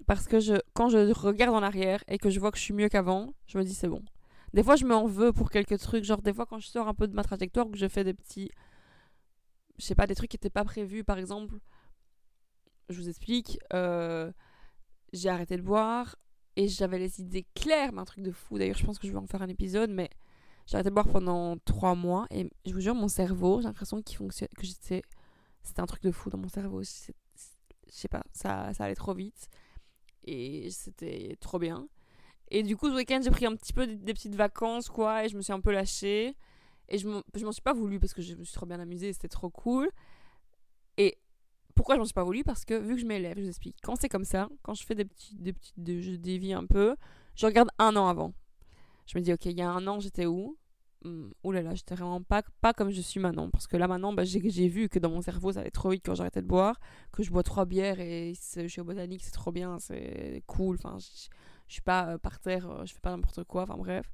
Parce 0.06 0.28
que 0.28 0.62
quand 0.74 0.90
je 0.90 1.12
regarde 1.14 1.56
en 1.56 1.64
arrière 1.64 2.04
et 2.08 2.18
que 2.18 2.30
je 2.30 2.40
vois 2.40 2.52
que 2.52 2.58
je 2.58 2.64
suis 2.64 2.74
mieux 2.74 2.90
qu'avant, 2.90 3.34
je 3.48 3.58
me 3.58 3.64
dis 3.64 3.74
c'est 3.74 3.88
bon. 3.88 4.04
Des 4.54 4.64
fois 4.64 4.76
je 4.76 4.86
m'en 4.86 5.06
veux 5.06 5.34
pour 5.34 5.50
quelques 5.50 5.78
trucs, 5.80 6.04
genre 6.04 6.22
des 6.22 6.34
fois 6.34 6.46
quand 6.46 6.60
je 6.60 6.68
sors 6.68 6.88
un 6.88 6.94
peu 6.94 7.08
de 7.08 7.14
ma 7.14 7.24
trajectoire, 7.24 7.70
que 7.70 7.78
je 7.78 7.88
fais 7.88 8.04
des 8.04 8.14
petits. 8.14 8.50
Je 9.78 9.86
sais 9.86 9.96
pas, 9.96 10.08
des 10.08 10.16
trucs 10.16 10.32
qui 10.32 10.36
n'étaient 10.36 10.50
pas 10.50 10.64
prévus, 10.64 11.04
par 11.04 11.18
exemple. 11.20 11.56
Je 12.90 13.00
vous 13.00 13.10
explique. 13.10 13.60
Euh, 13.74 14.32
j'ai 15.14 15.30
arrêté 15.30 15.58
de 15.58 15.62
boire 15.62 16.16
et 16.56 16.68
j'avais 16.68 16.98
les 17.00 17.22
idées 17.22 17.46
claires, 17.54 17.92
mais 17.94 18.02
un 18.02 18.06
truc 18.06 18.24
de 18.24 18.32
fou. 18.32 18.58
D'ailleurs, 18.58 18.78
je 18.78 18.86
pense 18.86 18.98
que 18.98 19.08
je 19.08 19.12
vais 19.12 19.20
en 19.20 19.28
faire 19.28 19.42
un 19.42 19.48
épisode, 19.50 19.92
mais 19.92 20.10
j'ai 20.66 20.76
arrêté 20.76 20.90
de 20.90 20.96
boire 20.96 21.08
pendant 21.08 21.58
trois 21.60 21.96
mois 21.96 22.26
et 22.32 22.50
je 22.66 22.74
vous 22.74 22.82
jure, 22.82 22.96
mon 22.96 23.08
cerveau, 23.08 23.62
j'ai 23.62 23.68
l'impression 23.68 24.02
qu'il 24.02 24.18
fonctionne, 24.18 24.50
que 24.58 24.66
j'étais. 24.66 25.04
C'était 25.64 25.82
un 25.82 25.86
truc 25.86 26.02
de 26.02 26.12
fou 26.12 26.30
dans 26.30 26.38
mon 26.38 26.50
cerveau. 26.50 26.82
Je 26.84 26.90
sais 27.90 28.08
pas, 28.08 28.24
ça, 28.34 28.74
ça 28.74 28.86
allait 28.86 28.96
trop 28.96 29.14
vite 29.14 29.50
et 30.28 30.70
c'était 30.72 31.38
trop 31.40 31.58
bien. 31.58 31.88
Et 32.50 32.64
du 32.64 32.78
coup, 32.78 32.90
ce 32.90 32.96
week-end, 32.96 33.20
j'ai 33.24 33.32
pris 33.32 33.46
un 33.46 33.56
petit 33.56 33.74
peu 33.74 33.88
des, 33.88 34.14
petites 34.14 34.36
vacances, 34.36 34.90
quoi, 34.90 35.26
et 35.26 35.30
je 35.30 35.36
me 35.36 35.42
suis 35.42 35.54
un 35.54 35.60
peu 35.62 35.72
lâchée. 35.72 36.36
Et 36.90 36.98
je 36.98 37.08
m'en 37.08 37.52
suis 37.52 37.62
pas 37.62 37.74
voulu 37.74 38.00
parce 38.00 38.14
que 38.14 38.22
je 38.22 38.34
me 38.36 38.44
suis 38.46 38.54
trop 38.54 38.66
bien 38.66 38.80
amusée, 38.80 39.12
c'était 39.12 39.28
trop 39.28 39.50
cool. 39.50 39.90
Et 40.98 41.18
pourquoi 41.76 41.96
je 41.96 42.00
m'en 42.00 42.06
suis 42.06 42.14
pas 42.14 42.24
voulu? 42.24 42.44
Parce 42.44 42.64
que 42.64 42.76
vu 42.76 42.96
que 42.96 43.02
je 43.02 43.06
m'élève, 43.06 43.38
je 43.38 43.42
vous 43.42 43.50
explique. 43.50 43.76
Quand 43.84 43.96
c'est 43.98 44.08
comme 44.08 44.24
ça, 44.24 44.48
quand 44.62 44.74
je 44.74 44.86
fais 44.86 44.96
des 44.96 45.04
petits, 45.04 45.36
des 45.36 45.52
petits, 45.52 45.74
je 46.02 46.16
dévie 46.16 46.54
un 46.54 46.66
peu, 46.66 46.96
je 47.36 47.46
regarde 47.46 47.70
un 47.78 47.96
an 47.98 48.08
avant 48.08 48.34
je 49.08 49.18
me 49.18 49.24
dis, 49.24 49.34
ok, 49.34 49.46
il 49.46 49.58
y 49.58 49.62
a 49.62 49.70
un 49.70 49.88
an, 49.88 50.00
j'étais 50.00 50.26
où? 50.26 50.58
Hmm, 51.04 51.30
Ouh 51.44 51.52
là 51.52 51.62
là, 51.62 51.74
j'étais 51.76 51.96
vraiment 51.96 52.22
pas, 52.22 52.44
pas 52.62 52.74
comme 52.74 52.90
je 52.90 53.02
suis 53.02 53.20
maintenant. 53.20 53.50
Parce 53.50 53.68
que 53.68 53.78
là, 53.78 53.88
maintenant, 53.88 54.14
bah, 54.14 54.26
j'ai 54.26 54.68
vu 54.68 54.90
que 54.90 55.00
dans 55.00 55.10
mon 55.10 55.22
cerveau, 55.22 55.54
ça 55.54 55.62
allait 55.62 55.72
trop 55.72 55.90
vite 55.90 56.04
quand 56.06 56.16
j'arrêtais 56.16 56.42
de 56.42 56.48
boire. 56.48 56.80
Que 57.12 57.24
je 57.24 57.31
bois 57.31 57.44
trois 57.44 57.66
bières 57.66 58.00
et 58.00 58.33
je 58.56 58.68
suis 58.68 58.81
au 58.81 58.83
botanique, 58.83 59.24
c'est 59.24 59.31
trop 59.31 59.52
bien, 59.52 59.80
c'est 59.80 60.44
cool. 60.45 60.76
Enfin, 60.76 60.98
je, 61.68 61.74
suis 61.74 61.81
pas 61.81 62.07
euh, 62.07 62.18
par 62.18 62.40
terre, 62.40 62.69
euh, 62.69 62.86
je 62.86 62.94
fais 62.94 63.00
pas 63.00 63.12
n'importe 63.12 63.44
quoi. 63.44 63.64
Enfin, 63.64 63.76
bref. 63.78 64.06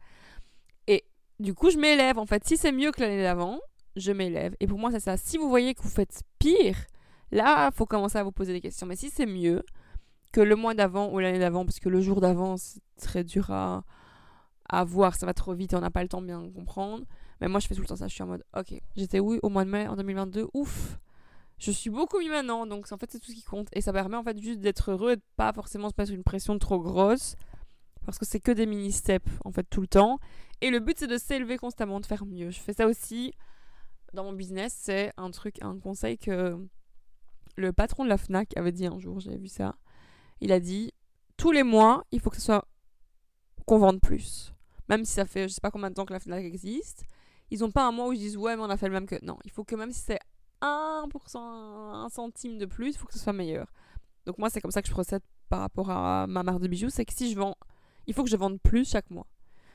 Et 0.88 1.03
du 1.39 1.53
coup, 1.53 1.69
je 1.69 1.77
m'élève. 1.77 2.17
En 2.17 2.25
fait, 2.25 2.45
si 2.45 2.57
c'est 2.57 2.72
mieux 2.72 2.91
que 2.91 3.01
l'année 3.01 3.22
d'avant, 3.22 3.60
je 3.95 4.12
m'élève. 4.12 4.55
Et 4.60 4.67
pour 4.67 4.79
moi, 4.79 4.91
c'est 4.91 5.00
ça. 5.00 5.17
Si 5.17 5.38
vous 5.38 5.50
voyez 5.50 5.74
que 5.74 5.81
vous 5.81 5.89
faites 5.89 6.24
pire, 6.39 6.77
là, 7.31 7.72
faut 7.72 7.86
commencer 7.86 8.17
à 8.17 8.24
vous 8.24 8.31
poser 8.31 8.53
des 8.53 8.62
questions. 8.62 8.88
Mais 8.88 8.95
si 8.95 9.10
c'est 9.10 9.25
mieux 9.25 9.63
que 10.31 10.41
le 10.41 10.55
mois 10.55 10.74
d'avant 10.74 11.12
ou 11.12 11.19
l'année 11.19 11.39
d'avant, 11.39 11.65
parce 11.65 11.79
que 11.79 11.89
le 11.89 12.01
jour 12.01 12.22
d'avant, 12.22 12.57
c'est 12.57 12.81
très 12.98 13.24
dur 13.24 13.51
à 13.51 13.83
à 14.69 14.83
voir, 14.83 15.15
ça 15.15 15.25
va 15.25 15.33
trop 15.33 15.53
vite 15.53 15.74
on 15.74 15.81
n'a 15.81 15.91
pas 15.91 16.01
le 16.01 16.10
temps 16.10 16.22
de 16.22 16.27
bien 16.27 16.50
comprendre. 16.55 17.05
Mais 17.41 17.48
moi, 17.48 17.60
je 17.60 17.67
fais 17.67 17.75
tout 17.75 17.81
le 17.81 17.88
temps 17.88 17.95
ça. 17.95 18.07
Je 18.07 18.13
suis 18.13 18.24
en 18.24 18.27
mode, 18.27 18.43
ok, 18.57 18.74
j'étais 18.95 19.19
où 19.19 19.38
au 19.41 19.50
mois 19.50 19.65
de 19.65 19.69
mai 19.69 19.88
en 19.88 19.95
2022 19.95 20.48
Ouf 20.53 21.00
Je 21.60 21.72
suis 21.72 21.89
beaucoup 21.89 22.19
mieux 22.19 22.29
maintenant, 22.29 22.65
donc 22.65 22.91
en 22.91 22.98
fait, 22.98 23.12
c'est 23.12 23.19
tout 23.19 23.31
ce 23.31 23.36
qui 23.36 23.43
compte. 23.43 23.69
Et 23.74 23.81
ça 23.81 23.93
permet 23.93 24.17
en 24.17 24.24
fait 24.24 24.38
juste 24.39 24.60
d'être 24.60 24.91
heureux 24.91 25.12
et 25.12 25.15
de 25.15 25.22
pas 25.36 25.53
forcément 25.53 25.89
se 25.89 25.95
mettre 25.98 26.12
une 26.12 26.24
pression 26.24 26.57
trop 26.60 26.79
grosse. 26.79 27.36
Parce 28.05 28.17
que 28.17 28.25
c'est 28.25 28.39
que 28.39 28.51
des 28.51 28.65
mini-steps 28.65 29.31
en 29.45 29.51
fait 29.51 29.63
tout 29.63 29.81
le 29.81 29.88
temps. 29.88 30.19
Et 30.62 30.69
le 30.69 30.79
but, 30.79 30.98
c'est 31.00 31.07
de 31.07 31.17
s'élever 31.17 31.57
constamment, 31.57 32.00
de 32.00 32.05
faire 32.05 32.25
mieux. 32.25 32.51
Je 32.51 32.60
fais 32.60 32.74
ça 32.74 32.86
aussi 32.88 33.33
dans 34.13 34.24
mon 34.24 34.33
business. 34.33 34.75
C'est 34.77 35.13
un 35.17 35.31
truc, 35.31 35.55
un 35.62 35.79
conseil 35.79 36.17
que 36.17 36.57
le 37.55 37.74
patron 37.74 38.03
de 38.03 38.10
la 38.10 38.17
Fnac 38.17 38.55
avait 38.57 38.72
dit 38.72 38.86
un 38.86 39.00
jour, 39.00 39.19
j'avais 39.19 39.38
vu 39.38 39.48
ça. 39.48 39.75
Il 40.41 40.51
a 40.51 40.60
dit 40.60 40.91
tous 41.38 41.51
les 41.51 41.63
mois, 41.63 42.05
il 42.12 42.19
faut 42.19 42.29
que 42.29 42.38
ce 42.38 42.41
soit 42.41 42.67
qu'on 43.65 43.79
vende 43.79 44.01
plus. 44.01 44.53
Même 44.89 45.05
si 45.05 45.13
ça 45.13 45.25
fait 45.25 45.48
je 45.48 45.53
sais 45.53 45.62
pas 45.62 45.72
combien 45.72 45.89
de 45.89 45.95
temps 45.95 46.05
que 46.05 46.13
la 46.13 46.19
FNAC 46.19 46.43
existe, 46.43 47.03
ils 47.51 47.63
ont 47.63 47.72
pas 47.72 47.86
un 47.86 47.91
mois 47.91 48.07
où 48.07 48.13
ils 48.13 48.19
disent 48.19 48.38
ouais 48.38 48.55
mais 48.55 48.62
on 48.62 48.69
a 48.69 48.77
fait 48.77 48.88
le 48.88 48.93
même 48.93 49.05
que... 49.05 49.24
Non, 49.24 49.38
il 49.45 49.51
faut 49.51 49.63
que 49.63 49.75
même 49.75 49.91
si 49.91 50.01
c'est 50.01 50.19
1%, 50.63 51.38
1 51.38 52.10
centime 52.10 52.58
de 52.58 52.65
plus, 52.65 52.89
il 52.89 52.98
faut 52.98 53.05
que 53.05 53.13
ce 53.13 53.20
soit 53.20 53.34
meilleur. 53.34 53.72
Donc 54.25 54.38
moi 54.38 54.50
c'est 54.50 54.62
comme 54.62 54.72
ça 54.72 54.82
que 54.82 54.88
je 54.88 54.93
procède 54.93 55.22
par 55.50 55.60
rapport 55.60 55.89
à 55.89 56.25
ma 56.27 56.43
marque 56.43 56.62
de 56.62 56.67
bijoux, 56.67 56.89
c'est 56.89 57.05
que 57.05 57.13
si 57.13 57.32
je 57.32 57.38
vends, 57.38 57.58
il 58.08 58.13
faut 58.13 58.24
que 58.24 58.29
je 58.29 58.38
vende 58.38 58.60
plus 58.62 58.89
chaque 58.89 59.10
mois. 59.10 59.27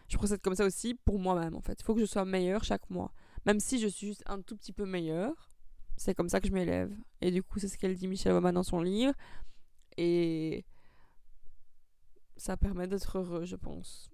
Je 0.09 0.17
procède 0.17 0.41
comme 0.41 0.55
ça 0.55 0.65
aussi 0.65 0.95
pour 0.95 1.19
moi-même 1.19 1.55
en 1.55 1.61
fait. 1.61 1.79
Il 1.81 1.85
faut 1.85 1.95
que 1.95 2.01
je 2.01 2.07
sois 2.07 2.25
meilleur 2.25 2.65
chaque 2.65 2.89
mois. 2.89 3.13
Même 3.45 3.61
si 3.61 3.79
je 3.79 3.89
suis 3.89 4.09
juste 4.09 4.23
un 4.27 4.41
tout 4.41 4.57
petit 4.57 4.73
peu 4.73 4.87
meilleur, 4.87 5.51
c'est 5.97 6.15
comme 6.15 6.29
ça 6.29 6.41
que 6.41 6.49
je 6.49 6.53
m'élève. 6.53 6.97
Et 7.21 7.31
du 7.31 7.43
coup 7.43 7.59
c'est 7.59 7.69
ce 7.69 7.77
qu'elle 7.77 7.95
dit 7.95 8.09
Michelle 8.09 8.33
Obama 8.33 8.53
dans 8.53 8.63
son 8.63 8.81
livre. 8.81 9.13
Et 9.99 10.65
ça 12.37 12.57
permet 12.57 12.87
d'être 12.87 13.19
heureux, 13.19 13.45
je 13.45 13.57
pense. 13.57 14.11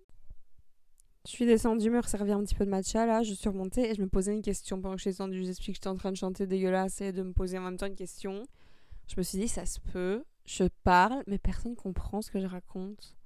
Je 1.26 1.30
suis 1.30 1.46
descendue 1.46 1.88
me 1.88 2.02
servir 2.02 2.36
un 2.36 2.44
petit 2.44 2.54
peu 2.54 2.66
de 2.66 2.70
matcha 2.70 3.06
là, 3.06 3.22
je 3.22 3.32
suis 3.32 3.48
remontée 3.48 3.90
et 3.90 3.94
je 3.94 4.02
me 4.02 4.08
posais 4.08 4.32
une 4.32 4.42
question 4.42 4.80
pendant 4.80 4.94
que 4.94 4.98
je 4.98 5.04
suis 5.04 5.10
descendue. 5.10 5.38
Je 5.38 5.42
vous 5.42 5.50
explique 5.50 5.74
que 5.74 5.76
j'étais 5.76 5.88
en 5.88 5.96
train 5.96 6.12
de 6.12 6.16
chanter 6.16 6.46
dégueulasse 6.46 7.00
et 7.00 7.12
de 7.12 7.22
me 7.22 7.32
poser 7.32 7.58
en 7.58 7.62
même 7.62 7.78
temps 7.78 7.86
une 7.86 7.94
question. 7.94 8.42
Je 9.08 9.14
me 9.16 9.22
suis 9.22 9.38
dit, 9.38 9.48
ça 9.48 9.64
se 9.64 9.80
peut, 9.80 10.22
je 10.44 10.64
parle, 10.82 11.22
mais 11.26 11.38
personne 11.38 11.76
comprend 11.76 12.20
ce 12.20 12.30
que 12.30 12.40
je 12.40 12.46
raconte. 12.46 13.16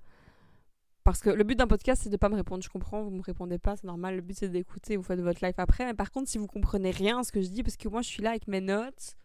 Parce 1.03 1.21
que 1.21 1.31
le 1.31 1.43
but 1.43 1.57
d'un 1.57 1.67
podcast, 1.67 2.03
c'est 2.05 2.11
de 2.11 2.17
pas 2.17 2.29
me 2.29 2.37
répondre. 2.37 2.63
Je 2.63 2.69
comprends, 2.69 3.03
vous 3.03 3.11
me 3.11 3.23
répondez 3.23 3.59
pas, 3.59 3.77
c'est 3.77 3.87
normal. 3.87 4.17
Le 4.17 4.21
but, 4.21 4.37
c'est 4.37 4.49
d'écouter, 4.49 4.97
vous 4.97 5.03
faites 5.03 5.21
votre 5.21 5.45
live 5.45 5.55
après. 5.57 5.85
Mais 5.85 5.95
par 5.95 6.11
contre, 6.13 6.29
si 6.29 6.39
vous 6.39 6.47
comprenez 6.47 6.91
rien 6.91 7.21
à 7.21 7.25
ce 7.25 7.33
que 7.33 7.41
je 7.41 7.49
dis, 7.49 7.63
parce 7.63 7.77
que 7.77 7.89
moi, 7.89 8.03
je 8.03 8.09
suis 8.09 8.23
là 8.23 8.31
avec 8.31 8.47
mes 8.47 8.61
notes, 8.61 9.17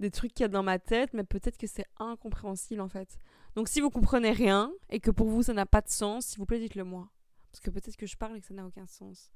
des 0.00 0.10
trucs 0.10 0.32
qu'il 0.32 0.44
y 0.44 0.46
a 0.46 0.48
dans 0.48 0.62
ma 0.62 0.78
tête, 0.78 1.10
mais 1.12 1.24
peut-être 1.24 1.56
que 1.56 1.66
c'est 1.66 1.86
incompréhensible 1.98 2.80
en 2.80 2.88
fait. 2.88 3.18
Donc 3.54 3.68
si 3.68 3.80
vous 3.80 3.90
comprenez 3.90 4.32
rien 4.32 4.72
et 4.90 5.00
que 5.00 5.10
pour 5.10 5.28
vous 5.28 5.42
ça 5.42 5.52
n'a 5.52 5.66
pas 5.66 5.80
de 5.80 5.88
sens, 5.88 6.26
s'il 6.26 6.38
vous 6.38 6.46
plaît, 6.46 6.58
dites-le 6.58 6.84
moi. 6.84 7.08
Parce 7.54 7.60
que 7.60 7.70
peut-être 7.70 7.96
que 7.96 8.06
je 8.06 8.16
parle 8.16 8.36
et 8.36 8.40
que 8.40 8.46
ça 8.48 8.54
n'a 8.54 8.66
aucun 8.66 8.84
sens. 8.88 9.30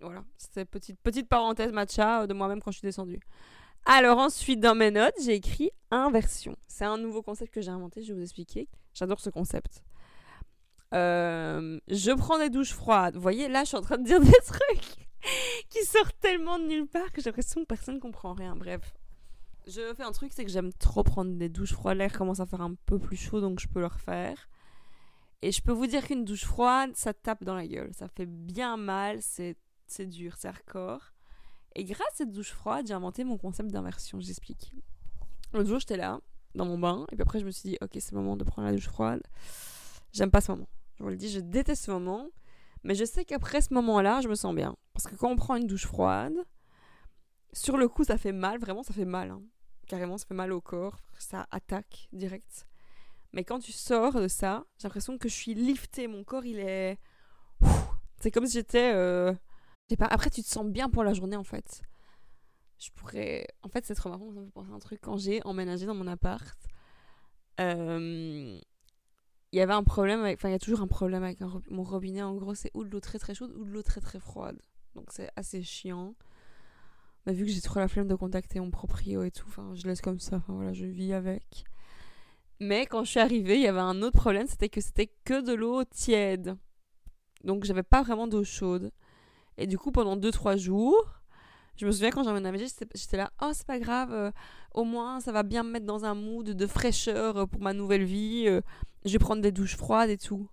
Voilà, 0.00 0.22
c'était 0.36 0.64
petite, 0.64 1.00
petite 1.00 1.28
parenthèse 1.28 1.72
matcha 1.72 2.28
de 2.28 2.32
moi-même 2.34 2.62
quand 2.62 2.70
je 2.70 2.78
suis 2.78 2.86
descendue. 2.86 3.18
Alors 3.84 4.18
ensuite, 4.18 4.60
dans 4.60 4.76
mes 4.76 4.92
notes, 4.92 5.16
j'ai 5.20 5.34
écrit 5.34 5.72
inversion. 5.90 6.54
C'est 6.68 6.84
un 6.84 6.96
nouveau 6.96 7.20
concept 7.20 7.52
que 7.52 7.60
j'ai 7.60 7.72
inventé, 7.72 8.04
je 8.04 8.12
vais 8.12 8.18
vous 8.18 8.22
expliquer. 8.22 8.68
J'adore 8.94 9.18
ce 9.18 9.28
concept. 9.28 9.82
Euh, 10.94 11.80
je 11.88 12.12
prends 12.12 12.38
des 12.38 12.48
douches 12.48 12.74
froides. 12.74 13.16
Vous 13.16 13.22
voyez, 13.22 13.48
là, 13.48 13.64
je 13.64 13.70
suis 13.70 13.76
en 13.76 13.82
train 13.82 13.98
de 13.98 14.04
dire 14.04 14.20
des 14.24 14.30
trucs 14.46 15.08
qui 15.70 15.84
sortent 15.84 16.20
tellement 16.20 16.60
de 16.60 16.64
nulle 16.68 16.86
part 16.86 17.10
que 17.10 17.20
j'ai 17.20 17.30
l'impression 17.30 17.62
que 17.62 17.66
personne 17.66 17.96
ne 17.96 18.00
comprend 18.00 18.34
rien. 18.34 18.54
Bref, 18.54 18.94
je 19.66 19.92
fais 19.96 20.04
un 20.04 20.12
truc, 20.12 20.30
c'est 20.32 20.44
que 20.44 20.50
j'aime 20.52 20.72
trop 20.74 21.02
prendre 21.02 21.32
des 21.32 21.48
douches 21.48 21.72
froides. 21.72 21.98
L'air 21.98 22.12
commence 22.12 22.38
à 22.38 22.46
faire 22.46 22.60
un 22.60 22.74
peu 22.86 23.00
plus 23.00 23.16
chaud, 23.16 23.40
donc 23.40 23.58
je 23.58 23.66
peux 23.66 23.80
le 23.80 23.86
refaire. 23.86 24.48
Et 25.42 25.52
je 25.52 25.62
peux 25.62 25.72
vous 25.72 25.86
dire 25.86 26.06
qu'une 26.06 26.24
douche 26.24 26.44
froide, 26.44 26.90
ça 26.94 27.14
tape 27.14 27.44
dans 27.44 27.54
la 27.54 27.66
gueule. 27.66 27.92
Ça 27.94 28.08
fait 28.08 28.26
bien 28.26 28.76
mal, 28.76 29.20
c'est 29.22 29.56
dur, 30.06 30.34
c'est 30.36 30.48
hardcore. 30.48 31.12
Et 31.76 31.84
grâce 31.84 32.08
à 32.08 32.16
cette 32.16 32.32
douche 32.32 32.52
froide, 32.52 32.86
j'ai 32.86 32.94
inventé 32.94 33.24
mon 33.24 33.38
concept 33.38 33.70
d'inversion. 33.70 34.18
J'explique. 34.20 34.72
L'autre 35.52 35.68
jour, 35.68 35.78
j'étais 35.78 35.96
là, 35.96 36.20
dans 36.54 36.66
mon 36.66 36.78
bain, 36.78 37.06
et 37.12 37.14
puis 37.14 37.22
après, 37.22 37.38
je 37.38 37.44
me 37.44 37.50
suis 37.50 37.70
dit, 37.70 37.78
ok, 37.80 37.90
c'est 37.94 38.12
le 38.12 38.18
moment 38.18 38.36
de 38.36 38.44
prendre 38.44 38.66
la 38.66 38.74
douche 38.74 38.88
froide. 38.88 39.22
J'aime 40.12 40.30
pas 40.30 40.40
ce 40.40 40.50
moment. 40.50 40.68
Je 40.96 41.04
vous 41.04 41.10
le 41.10 41.16
dis, 41.16 41.30
je 41.30 41.40
déteste 41.40 41.84
ce 41.84 41.90
moment. 41.90 42.26
Mais 42.84 42.94
je 42.94 43.04
sais 43.04 43.24
qu'après 43.24 43.60
ce 43.60 43.74
moment-là, 43.74 44.20
je 44.20 44.28
me 44.28 44.34
sens 44.34 44.54
bien. 44.54 44.76
Parce 44.92 45.06
que 45.06 45.14
quand 45.16 45.30
on 45.30 45.36
prend 45.36 45.56
une 45.56 45.66
douche 45.66 45.86
froide, 45.86 46.34
sur 47.52 47.76
le 47.76 47.88
coup, 47.88 48.04
ça 48.04 48.18
fait 48.18 48.32
mal, 48.32 48.58
vraiment, 48.58 48.82
ça 48.82 48.92
fait 48.92 49.04
mal. 49.04 49.30
Hein. 49.30 49.42
Carrément, 49.86 50.18
ça 50.18 50.26
fait 50.26 50.34
mal 50.34 50.52
au 50.52 50.60
corps, 50.60 50.98
ça 51.18 51.46
attaque 51.50 52.08
direct. 52.12 52.67
Mais 53.32 53.44
quand 53.44 53.58
tu 53.58 53.72
sors 53.72 54.20
de 54.20 54.28
ça, 54.28 54.64
j'ai 54.78 54.88
l'impression 54.88 55.18
que 55.18 55.28
je 55.28 55.34
suis 55.34 55.54
liftée. 55.54 56.08
Mon 56.08 56.24
corps, 56.24 56.44
il 56.44 56.58
est. 56.58 56.98
C'est 58.20 58.30
comme 58.30 58.46
si 58.46 58.54
j'étais. 58.54 58.92
Euh... 58.94 59.34
Pas... 59.98 60.06
Après, 60.06 60.30
tu 60.30 60.42
te 60.42 60.48
sens 60.48 60.66
bien 60.66 60.88
pour 60.88 61.04
la 61.04 61.12
journée, 61.12 61.36
en 61.36 61.44
fait. 61.44 61.82
Je 62.78 62.90
pourrais. 62.94 63.46
En 63.62 63.68
fait, 63.68 63.84
c'est 63.84 63.94
trop 63.94 64.08
marrant, 64.08 64.32
ça 64.32 64.40
me 64.40 64.46
fait 64.46 64.52
penser 64.52 64.70
à 64.70 64.74
un 64.74 64.78
truc. 64.78 65.00
Quand 65.02 65.16
j'ai 65.16 65.42
emménagé 65.44 65.86
dans 65.86 65.94
mon 65.94 66.06
appart, 66.06 66.58
euh... 67.60 68.58
il 69.52 69.56
y 69.56 69.60
avait 69.60 69.72
un 69.72 69.84
problème 69.84 70.20
avec. 70.20 70.38
Enfin, 70.38 70.48
il 70.48 70.52
y 70.52 70.54
a 70.54 70.58
toujours 70.58 70.80
un 70.80 70.86
problème 70.86 71.22
avec 71.22 71.40
mon 71.70 71.82
robinet. 71.82 72.22
En 72.22 72.34
gros, 72.34 72.54
c'est 72.54 72.70
ou 72.74 72.84
de 72.84 72.90
l'eau 72.90 73.00
très 73.00 73.18
très 73.18 73.34
chaude 73.34 73.52
ou 73.56 73.64
de 73.64 73.70
l'eau 73.70 73.82
très 73.82 74.00
très 74.00 74.20
froide. 74.20 74.60
Donc, 74.94 75.12
c'est 75.12 75.30
assez 75.36 75.62
chiant. 75.62 76.14
Mais 77.26 77.34
vu 77.34 77.44
que 77.44 77.50
j'ai 77.50 77.60
trop 77.60 77.78
la 77.78 77.88
flemme 77.88 78.08
de 78.08 78.14
contacter 78.14 78.58
mon 78.58 78.70
proprio 78.70 79.22
et 79.22 79.30
tout, 79.30 79.46
enfin, 79.48 79.74
je 79.74 79.86
laisse 79.86 80.00
comme 80.00 80.18
ça. 80.18 80.36
Enfin, 80.36 80.54
voilà, 80.54 80.72
je 80.72 80.86
vis 80.86 81.12
avec. 81.12 81.64
Mais 82.60 82.86
quand 82.86 83.04
je 83.04 83.10
suis 83.10 83.20
arrivée, 83.20 83.56
il 83.56 83.62
y 83.62 83.68
avait 83.68 83.78
un 83.78 84.02
autre 84.02 84.18
problème, 84.18 84.46
c'était 84.48 84.68
que 84.68 84.80
c'était 84.80 85.10
que 85.24 85.40
de 85.40 85.52
l'eau 85.52 85.84
tiède. 85.84 86.56
Donc 87.44 87.64
j'avais 87.64 87.84
pas 87.84 88.02
vraiment 88.02 88.26
d'eau 88.26 88.44
chaude. 88.44 88.90
Et 89.56 89.66
du 89.66 89.78
coup, 89.78 89.92
pendant 89.92 90.16
2-3 90.16 90.56
jours, 90.56 91.18
je 91.76 91.86
me 91.86 91.92
souviens 91.92 92.10
quand 92.10 92.24
j'ai 92.24 92.30
emménagé, 92.30 92.66
j'étais 92.94 93.16
là, 93.16 93.30
oh 93.40 93.50
c'est 93.52 93.66
pas 93.66 93.78
grave, 93.78 94.12
euh, 94.12 94.32
au 94.74 94.84
moins 94.84 95.20
ça 95.20 95.30
va 95.30 95.44
bien 95.44 95.62
me 95.62 95.70
mettre 95.70 95.86
dans 95.86 96.04
un 96.04 96.14
mood 96.14 96.48
de 96.48 96.66
fraîcheur 96.66 97.36
euh, 97.36 97.46
pour 97.46 97.62
ma 97.62 97.72
nouvelle 97.72 98.04
vie, 98.04 98.44
euh, 98.48 98.60
je 99.04 99.12
vais 99.12 99.18
prendre 99.18 99.42
des 99.42 99.52
douches 99.52 99.76
froides 99.76 100.10
et 100.10 100.18
tout. 100.18 100.48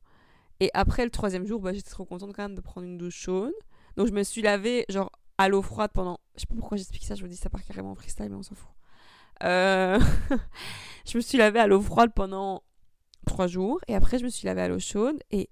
Et 0.60 0.70
après 0.74 1.04
le 1.04 1.12
troisième 1.12 1.46
jour, 1.46 1.60
bah, 1.60 1.74
j'étais 1.74 1.90
trop 1.90 2.06
contente 2.06 2.34
quand 2.34 2.44
même 2.44 2.56
de 2.56 2.62
prendre 2.62 2.86
une 2.86 2.98
douche 2.98 3.18
chaude. 3.18 3.54
Donc 3.98 4.08
je 4.08 4.14
me 4.14 4.24
suis 4.24 4.42
lavée 4.44 4.86
genre 4.90 5.12
à 5.38 5.50
l'eau 5.50 5.62
froide 5.62 5.92
pendant... 5.94 6.20
Je 6.36 6.42
sais 6.42 6.48
pas 6.48 6.56
pourquoi 6.56 6.78
j'explique 6.78 7.06
ça, 7.06 7.16
je 7.16 7.22
vous 7.22 7.28
dis 7.28 7.36
ça 7.36 7.50
part 7.50 7.64
carrément 7.64 7.92
en 7.92 7.96
freestyle, 7.96 8.30
mais 8.30 8.36
on 8.36 8.44
s'en 8.44 8.56
fout. 8.56 8.70
Euh, 9.44 10.00
je 11.06 11.18
me 11.18 11.22
suis 11.22 11.38
lavée 11.38 11.60
à 11.60 11.68
l'eau 11.68 11.82
froide 11.82 12.12
pendant 12.16 12.64
trois 13.26 13.48
jours 13.48 13.80
et 13.88 13.96
après 13.96 14.20
je 14.20 14.24
me 14.24 14.30
suis 14.30 14.46
lavée 14.46 14.62
à 14.62 14.68
l'eau 14.68 14.80
chaude 14.80 15.20
et 15.32 15.50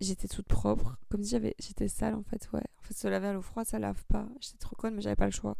j'étais 0.00 0.28
toute 0.28 0.46
propre 0.46 0.96
comme 1.10 1.22
si 1.22 1.30
j'avais 1.30 1.54
j'étais 1.58 1.88
sale 1.88 2.14
en 2.14 2.22
fait 2.22 2.48
ouais. 2.52 2.62
En 2.78 2.82
fait 2.82 2.94
se 2.94 3.08
laver 3.08 3.28
à 3.28 3.32
l'eau 3.32 3.42
froide 3.42 3.66
ça 3.66 3.78
lave 3.78 4.04
pas. 4.06 4.26
J'étais 4.40 4.58
trop 4.58 4.76
conne 4.76 4.94
mais 4.94 5.02
j'avais 5.02 5.16
pas 5.16 5.26
le 5.26 5.32
choix. 5.32 5.56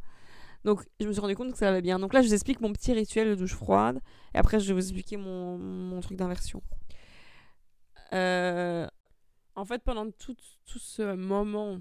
Donc 0.65 0.87
je 0.99 1.07
me 1.07 1.13
suis 1.13 1.21
rendu 1.21 1.37
compte 1.37 1.53
que 1.53 1.59
ça 1.59 1.67
lavait 1.67 1.83
bien. 1.83 1.99
Donc 1.99 2.15
là 2.15 2.23
je 2.23 2.29
vous 2.29 2.35
explique 2.35 2.61
mon 2.61 2.73
petit 2.73 2.93
rituel 2.93 3.29
de 3.29 3.35
douche 3.35 3.55
froide 3.55 4.01
et 4.35 4.39
après 4.39 4.61
je 4.61 4.69
vais 4.69 4.75
vous 4.75 4.87
expliquer 4.87 5.17
mon, 5.17 5.59
mon 5.59 6.01
truc 6.01 6.17
d'inversion. 6.17 6.63
Euh, 8.13 8.87
en 9.57 9.65
fait 9.65 9.83
pendant 9.83 10.11
tout, 10.11 10.37
tout 10.67 10.79
ce 10.79 11.15
moment 11.15 11.81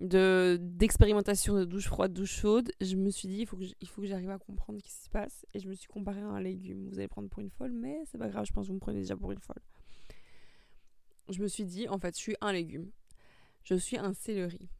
de 0.00 0.58
d'expérimentation 0.60 1.54
de 1.54 1.64
douche 1.64 1.86
froide, 1.86 2.12
douche 2.12 2.40
chaude, 2.40 2.72
je 2.80 2.96
me 2.96 3.10
suis 3.10 3.28
dit 3.28 3.40
il 3.40 3.46
faut 3.88 4.00
que 4.00 4.06
j'arrive 4.06 4.30
à 4.30 4.38
comprendre 4.38 4.78
ce 4.78 4.84
qui 4.84 4.92
se 4.92 5.10
passe 5.10 5.44
et 5.52 5.60
je 5.60 5.68
me 5.68 5.74
suis 5.74 5.88
comparé 5.88 6.20
à 6.20 6.26
un 6.26 6.40
légume. 6.40 6.88
Vous 6.88 6.98
allez 6.98 7.08
prendre 7.08 7.28
pour 7.28 7.40
une 7.40 7.50
folle, 7.50 7.72
mais 7.72 8.00
c'est 8.06 8.18
pas 8.18 8.28
grave, 8.28 8.46
je 8.46 8.52
pense 8.52 8.66
que 8.66 8.68
vous 8.68 8.74
me 8.74 8.80
prenez 8.80 9.00
déjà 9.00 9.16
pour 9.16 9.30
une 9.32 9.40
folle. 9.40 9.62
Je 11.28 11.40
me 11.42 11.48
suis 11.48 11.64
dit 11.64 11.88
en 11.88 11.98
fait, 11.98 12.16
je 12.16 12.20
suis 12.20 12.36
un 12.40 12.52
légume. 12.52 12.90
Je 13.62 13.74
suis 13.74 13.98
un 13.98 14.14
céleri. 14.14 14.70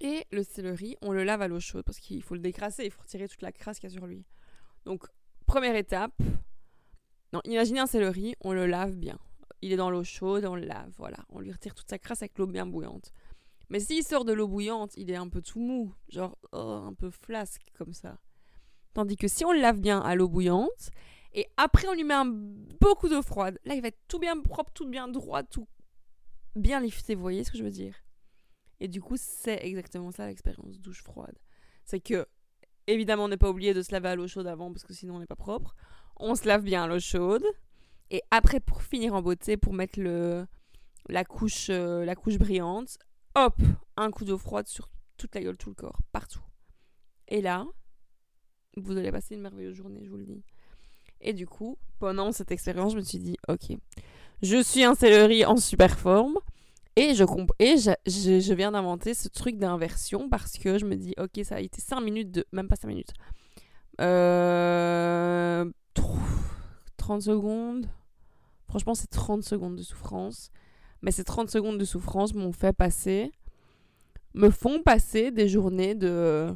Et 0.00 0.24
le 0.30 0.42
céleri, 0.42 0.96
on 1.02 1.12
le 1.12 1.24
lave 1.24 1.42
à 1.42 1.48
l'eau 1.48 1.60
chaude 1.60 1.84
parce 1.84 1.98
qu'il 1.98 2.22
faut 2.22 2.34
le 2.34 2.40
décrasser, 2.40 2.84
il 2.84 2.90
faut 2.90 3.02
retirer 3.02 3.28
toute 3.28 3.42
la 3.42 3.52
crasse 3.52 3.78
qu'il 3.78 3.90
y 3.90 3.92
a 3.92 3.96
sur 3.96 4.06
lui. 4.06 4.24
Donc, 4.84 5.06
première 5.46 5.76
étape, 5.76 6.14
non, 7.32 7.40
imaginez 7.44 7.80
un 7.80 7.86
céleri, 7.86 8.34
on 8.40 8.52
le 8.52 8.66
lave 8.66 8.94
bien. 8.94 9.18
Il 9.60 9.72
est 9.72 9.76
dans 9.76 9.90
l'eau 9.90 10.04
chaude, 10.04 10.44
on 10.44 10.54
le 10.54 10.64
lave, 10.64 10.92
voilà. 10.96 11.18
On 11.30 11.40
lui 11.40 11.50
retire 11.50 11.74
toute 11.74 11.90
sa 11.90 11.98
crasse 11.98 12.22
avec 12.22 12.38
l'eau 12.38 12.46
bien 12.46 12.64
bouillante. 12.64 13.12
Mais 13.70 13.80
s'il 13.80 14.02
sort 14.02 14.24
de 14.24 14.32
l'eau 14.32 14.48
bouillante, 14.48 14.92
il 14.96 15.10
est 15.10 15.16
un 15.16 15.28
peu 15.28 15.42
tout 15.42 15.60
mou, 15.60 15.94
genre 16.08 16.38
oh, 16.52 16.82
un 16.86 16.94
peu 16.94 17.10
flasque 17.10 17.66
comme 17.74 17.92
ça. 17.92 18.18
Tandis 18.94 19.16
que 19.16 19.28
si 19.28 19.44
on 19.44 19.52
le 19.52 19.60
lave 19.60 19.80
bien 19.80 20.00
à 20.00 20.14
l'eau 20.14 20.28
bouillante, 20.28 20.90
et 21.34 21.46
après 21.56 21.86
on 21.88 21.92
lui 21.92 22.04
met 22.04 22.14
beaucoup 22.80 23.08
d'eau 23.08 23.22
froide, 23.22 23.58
là 23.64 23.74
il 23.74 23.82
va 23.82 23.88
être 23.88 24.00
tout 24.08 24.18
bien 24.18 24.40
propre, 24.40 24.72
tout 24.72 24.88
bien 24.88 25.08
droit, 25.08 25.42
tout 25.42 25.68
bien 26.56 26.80
lifté, 26.80 27.14
vous 27.14 27.22
voyez 27.22 27.44
ce 27.44 27.50
que 27.50 27.58
je 27.58 27.62
veux 27.62 27.70
dire? 27.70 27.94
Et 28.80 28.88
du 28.88 29.00
coup, 29.00 29.16
c'est 29.16 29.64
exactement 29.64 30.10
ça 30.10 30.26
l'expérience 30.26 30.80
douche 30.80 31.02
froide. 31.02 31.36
C'est 31.84 32.00
que, 32.00 32.26
évidemment, 32.86 33.24
on 33.24 33.28
n'est 33.28 33.36
pas 33.36 33.50
oublié 33.50 33.74
de 33.74 33.82
se 33.82 33.92
laver 33.92 34.08
à 34.08 34.14
l'eau 34.14 34.28
chaude 34.28 34.46
avant 34.46 34.72
parce 34.72 34.84
que 34.84 34.92
sinon 34.92 35.16
on 35.16 35.18
n'est 35.18 35.26
pas 35.26 35.36
propre. 35.36 35.74
On 36.16 36.34
se 36.34 36.46
lave 36.46 36.62
bien 36.62 36.84
à 36.84 36.86
l'eau 36.86 37.00
chaude. 37.00 37.44
Et 38.10 38.22
après, 38.30 38.60
pour 38.60 38.82
finir 38.82 39.14
en 39.14 39.22
beauté, 39.22 39.56
pour 39.56 39.72
mettre 39.72 40.00
la, 41.08 41.24
couche, 41.24 41.68
euh, 41.70 42.04
la 42.04 42.14
couche 42.14 42.38
brillante, 42.38 42.98
hop, 43.46 43.56
un 43.96 44.10
coup 44.10 44.24
d'eau 44.24 44.38
froide 44.38 44.66
sur 44.66 44.88
toute 45.16 45.34
la 45.34 45.42
gueule, 45.42 45.56
tout 45.56 45.70
le 45.70 45.74
corps, 45.74 45.98
partout. 46.12 46.40
Et 47.28 47.40
là, 47.40 47.66
vous 48.76 48.96
allez 48.96 49.12
passer 49.12 49.34
une 49.34 49.42
merveilleuse 49.42 49.74
journée, 49.74 50.00
je 50.04 50.10
vous 50.10 50.16
le 50.16 50.24
dis. 50.24 50.42
Et 51.20 51.32
du 51.32 51.46
coup, 51.46 51.78
pendant 51.98 52.32
cette 52.32 52.50
expérience, 52.50 52.92
je 52.92 52.96
me 52.96 53.02
suis 53.02 53.18
dit, 53.18 53.36
ok, 53.48 53.76
je 54.42 54.62
suis 54.62 54.84
un 54.84 54.94
céleri 54.94 55.44
en 55.44 55.56
super 55.56 55.98
forme. 55.98 56.38
Et 56.96 57.14
je, 57.14 58.54
viens 58.54 58.72
d'inventer 58.72 59.14
ce 59.14 59.28
truc 59.28 59.56
d'inversion 59.56 60.28
parce 60.28 60.58
que 60.58 60.78
je 60.78 60.84
me 60.84 60.96
dis, 60.96 61.14
ok, 61.16 61.44
ça 61.44 61.56
a 61.56 61.60
été 61.60 61.80
5 61.80 62.00
minutes 62.00 62.32
de... 62.32 62.44
Même 62.50 62.66
pas 62.66 62.74
5 62.74 62.88
minutes. 62.88 63.12
Euh, 64.00 65.64
30 66.96 67.22
secondes. 67.22 67.88
Franchement, 68.68 68.96
c'est 68.96 69.10
30 69.10 69.44
secondes 69.44 69.76
de 69.76 69.82
souffrance. 69.82 70.50
Mais 71.02 71.12
ces 71.12 71.24
30 71.24 71.50
secondes 71.50 71.78
de 71.78 71.84
souffrance 71.84 72.34
m'ont 72.34 72.52
fait 72.52 72.72
passer, 72.72 73.32
me 74.34 74.50
font 74.50 74.82
passer 74.82 75.30
des 75.30 75.48
journées 75.48 75.94
de. 75.94 76.54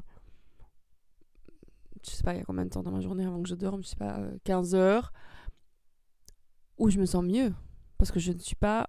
Je 2.04 2.10
sais 2.10 2.24
pas, 2.24 2.34
il 2.34 2.38
y 2.38 2.40
a 2.40 2.44
combien 2.44 2.64
de 2.64 2.70
temps 2.70 2.82
dans 2.82 2.90
ma 2.90 3.00
journée 3.00 3.24
avant 3.24 3.40
que 3.42 3.48
je 3.48 3.54
dorme, 3.54 3.82
je 3.82 3.88
sais 3.88 3.96
pas, 3.96 4.20
15 4.44 4.74
euh, 4.74 4.78
heures, 4.78 5.12
où 6.78 6.90
je 6.90 6.98
me 6.98 7.06
sens 7.06 7.24
mieux. 7.24 7.54
Parce 7.98 8.10
que 8.10 8.18
je 8.18 8.32
ne 8.32 8.38
suis 8.38 8.56
pas 8.56 8.88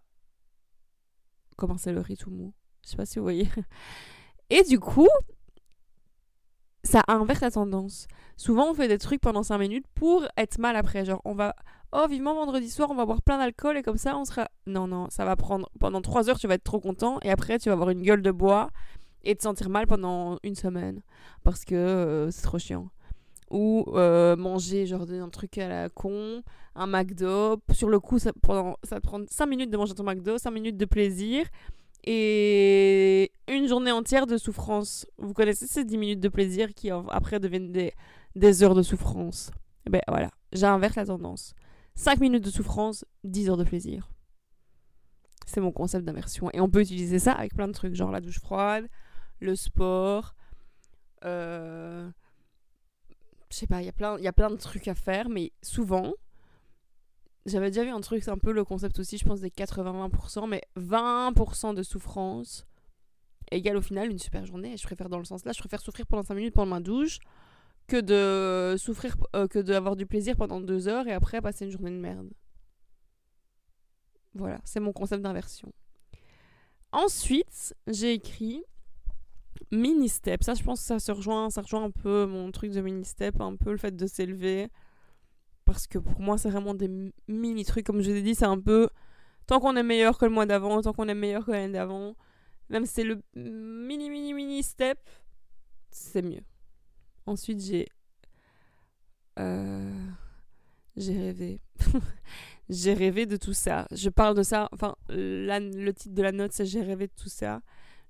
comme 1.55 1.71
un 1.71 1.77
céleri 1.77 2.17
tout 2.17 2.31
mou. 2.31 2.53
Je 2.83 2.89
sais 2.89 2.97
pas 2.97 3.05
si 3.05 3.19
vous 3.19 3.25
voyez. 3.25 3.47
Et 4.49 4.63
du 4.63 4.79
coup, 4.79 5.07
ça 6.83 7.03
inverse 7.07 7.41
la 7.41 7.51
tendance. 7.51 8.07
Souvent, 8.37 8.71
on 8.71 8.73
fait 8.73 8.87
des 8.87 8.97
trucs 8.97 9.21
pendant 9.21 9.43
5 9.43 9.57
minutes 9.57 9.85
pour 9.95 10.25
être 10.37 10.57
mal 10.57 10.75
après. 10.75 11.05
Genre, 11.05 11.21
on 11.25 11.33
va 11.33 11.55
oh 11.93 12.07
vivement 12.09 12.33
vendredi 12.33 12.71
soir 12.71 12.89
on 12.89 12.95
va 12.95 13.05
boire 13.05 13.21
plein 13.21 13.37
d'alcool 13.37 13.77
et 13.77 13.83
comme 13.83 13.97
ça 13.97 14.17
on 14.17 14.25
sera 14.25 14.49
non 14.65 14.87
non 14.87 15.11
ça 15.11 15.25
va 15.25 15.35
prendre 15.35 15.69
pendant 15.79 16.01
trois 16.01 16.27
heures 16.27 16.39
tu 16.39 16.47
vas 16.47 16.55
être 16.55 16.63
trop 16.63 16.79
content 16.79 17.19
et 17.21 17.29
après 17.29 17.59
tu 17.59 17.69
vas 17.69 17.73
avoir 17.73 17.91
une 17.91 18.01
gueule 18.01 18.23
de 18.23 18.31
bois 18.31 18.71
et 19.23 19.35
te 19.35 19.43
sentir 19.43 19.69
mal 19.69 19.85
pendant 19.85 20.39
une 20.41 20.55
semaine 20.55 21.03
parce 21.43 21.63
que 21.65 21.75
euh, 21.75 22.31
c'est 22.31 22.41
trop 22.41 22.57
chiant 22.57 22.89
ou 23.53 23.85
euh, 23.93 24.35
manger 24.35 24.87
genre 24.87 25.05
un 25.09 25.29
truc 25.29 25.57
à 25.59 25.67
la 25.67 25.89
con, 25.89 26.41
un 26.75 26.87
McDo. 26.87 27.61
Sur 27.71 27.89
le 27.89 27.99
coup, 27.99 28.17
pendant, 28.41 28.77
ça 28.83 28.99
te 28.99 29.05
prend 29.05 29.21
5 29.29 29.45
minutes 29.45 29.69
de 29.69 29.77
manger 29.77 29.93
ton 29.93 30.03
McDo, 30.03 30.39
5 30.39 30.49
minutes 30.49 30.77
de 30.77 30.85
plaisir 30.85 31.45
et 32.03 33.31
une 33.47 33.67
journée 33.67 33.91
entière 33.91 34.27
de 34.27 34.37
souffrance. 34.37 35.05
Vous 35.17 35.33
connaissez 35.33 35.67
ces 35.67 35.85
10 35.85 35.97
minutes 35.97 36.19
de 36.19 36.29
plaisir 36.29 36.73
qui 36.73 36.89
après 36.91 37.39
deviennent 37.39 37.71
des, 37.71 37.93
des 38.35 38.63
heures 38.63 38.75
de 38.75 38.81
souffrance. 38.81 39.51
Et 39.85 39.89
ben 39.89 40.01
voilà, 40.07 40.29
j'inverse 40.51 40.95
la 40.95 41.05
tendance. 41.05 41.53
5 41.95 42.19
minutes 42.19 42.43
de 42.43 42.49
souffrance, 42.49 43.05
10 43.23 43.49
heures 43.49 43.57
de 43.57 43.63
plaisir. 43.63 44.09
C'est 45.45 45.61
mon 45.61 45.71
concept 45.71 46.05
d'inversion. 46.05 46.49
Et 46.53 46.59
on 46.59 46.69
peut 46.69 46.81
utiliser 46.81 47.19
ça 47.19 47.33
avec 47.33 47.53
plein 47.53 47.67
de 47.67 47.73
trucs, 47.73 47.95
genre 47.95 48.11
la 48.11 48.21
douche 48.21 48.39
froide, 48.39 48.87
le 49.39 49.55
sport. 49.55 50.35
Euh... 51.25 52.09
Je 53.49 53.57
sais 53.57 53.67
pas, 53.67 53.81
il 53.81 53.85
y 53.85 54.27
a 54.27 54.33
plein 54.33 54.49
de 54.49 54.55
trucs 54.55 54.87
à 54.87 54.95
faire, 54.95 55.29
mais 55.29 55.51
souvent, 55.61 56.13
j'avais 57.45 57.69
déjà 57.71 57.83
vu 57.83 57.89
un 57.89 58.01
truc, 58.01 58.23
c'est 58.23 58.31
un 58.31 58.37
peu 58.37 58.51
le 58.51 58.63
concept 58.63 58.99
aussi, 58.99 59.17
je 59.17 59.25
pense, 59.25 59.41
des 59.41 59.49
80-20%, 59.49 60.47
mais 60.47 60.61
20% 60.77 61.73
de 61.73 61.83
souffrance 61.83 62.65
égale 63.51 63.77
au 63.77 63.81
final 63.81 64.09
une 64.09 64.19
super 64.19 64.45
journée. 64.45 64.77
Je 64.77 64.83
préfère 64.83 65.09
dans 65.09 65.19
le 65.19 65.25
sens 65.25 65.45
là, 65.45 65.51
je 65.51 65.59
préfère 65.59 65.81
souffrir 65.81 66.07
pendant 66.07 66.23
5 66.23 66.35
minutes 66.35 66.53
pendant 66.53 66.71
ma 66.75 66.79
douche 66.79 67.19
que 67.87 67.99
de 67.99 68.77
souffrir, 68.77 69.17
euh, 69.35 69.47
que 69.47 69.59
d'avoir 69.59 69.95
du 69.95 70.05
plaisir 70.05 70.35
pendant 70.37 70.61
2 70.61 70.87
heures 70.87 71.07
et 71.07 71.13
après 71.13 71.41
passer 71.41 71.65
une 71.65 71.71
journée 71.71 71.91
de 71.91 71.99
merde. 71.99 72.29
Voilà, 74.33 74.59
c'est 74.63 74.79
mon 74.79 74.93
concept 74.93 75.21
d'inversion. 75.21 75.71
Ensuite, 76.91 77.75
j'ai 77.87 78.13
écrit 78.13 78.63
mini 79.71 80.09
step. 80.09 80.43
Ça, 80.43 80.53
je 80.53 80.63
pense 80.63 80.79
que 80.79 80.85
ça 80.85 80.99
se 80.99 81.11
rejoint, 81.11 81.49
ça 81.49 81.61
rejoint 81.61 81.83
un 81.83 81.91
peu 81.91 82.25
mon 82.25 82.51
truc 82.51 82.71
de 82.71 82.81
mini 82.81 83.05
step, 83.05 83.39
un 83.41 83.55
peu 83.55 83.71
le 83.71 83.77
fait 83.77 83.95
de 83.95 84.07
s'élever. 84.07 84.69
Parce 85.65 85.87
que 85.87 85.97
pour 85.97 86.19
moi, 86.19 86.37
c'est 86.37 86.49
vraiment 86.49 86.73
des 86.73 86.89
mini 87.27 87.65
trucs. 87.65 87.85
Comme 87.85 88.01
je 88.01 88.11
vous 88.11 88.17
ai 88.17 88.21
dit, 88.21 88.35
c'est 88.35 88.45
un 88.45 88.59
peu. 88.59 88.89
Tant 89.47 89.59
qu'on 89.59 89.75
est 89.75 89.83
meilleur 89.83 90.17
que 90.17 90.25
le 90.25 90.31
mois 90.31 90.45
d'avant, 90.45 90.81
tant 90.81 90.93
qu'on 90.93 91.07
est 91.07 91.15
meilleur 91.15 91.45
que 91.45 91.51
l'année 91.51 91.73
d'avant, 91.73 92.15
même 92.69 92.85
si 92.85 92.93
c'est 92.93 93.03
le 93.03 93.21
mini, 93.35 94.09
mini, 94.09 94.33
mini 94.33 94.63
step, 94.63 94.99
c'est 95.91 96.21
mieux. 96.21 96.43
Ensuite, 97.25 97.61
j'ai. 97.61 97.87
Euh, 99.39 100.07
j'ai 100.95 101.17
rêvé. 101.17 101.61
j'ai 102.69 102.93
rêvé 102.93 103.25
de 103.25 103.37
tout 103.37 103.53
ça. 103.53 103.87
Je 103.91 104.09
parle 104.09 104.35
de 104.35 104.43
ça. 104.43 104.69
Enfin, 104.71 104.95
le 105.09 105.91
titre 105.91 106.15
de 106.15 106.21
la 106.21 106.31
note, 106.31 106.51
c'est 106.53 106.65
J'ai 106.65 106.81
rêvé 106.81 107.07
de 107.07 107.13
tout 107.15 107.29
ça. 107.29 107.61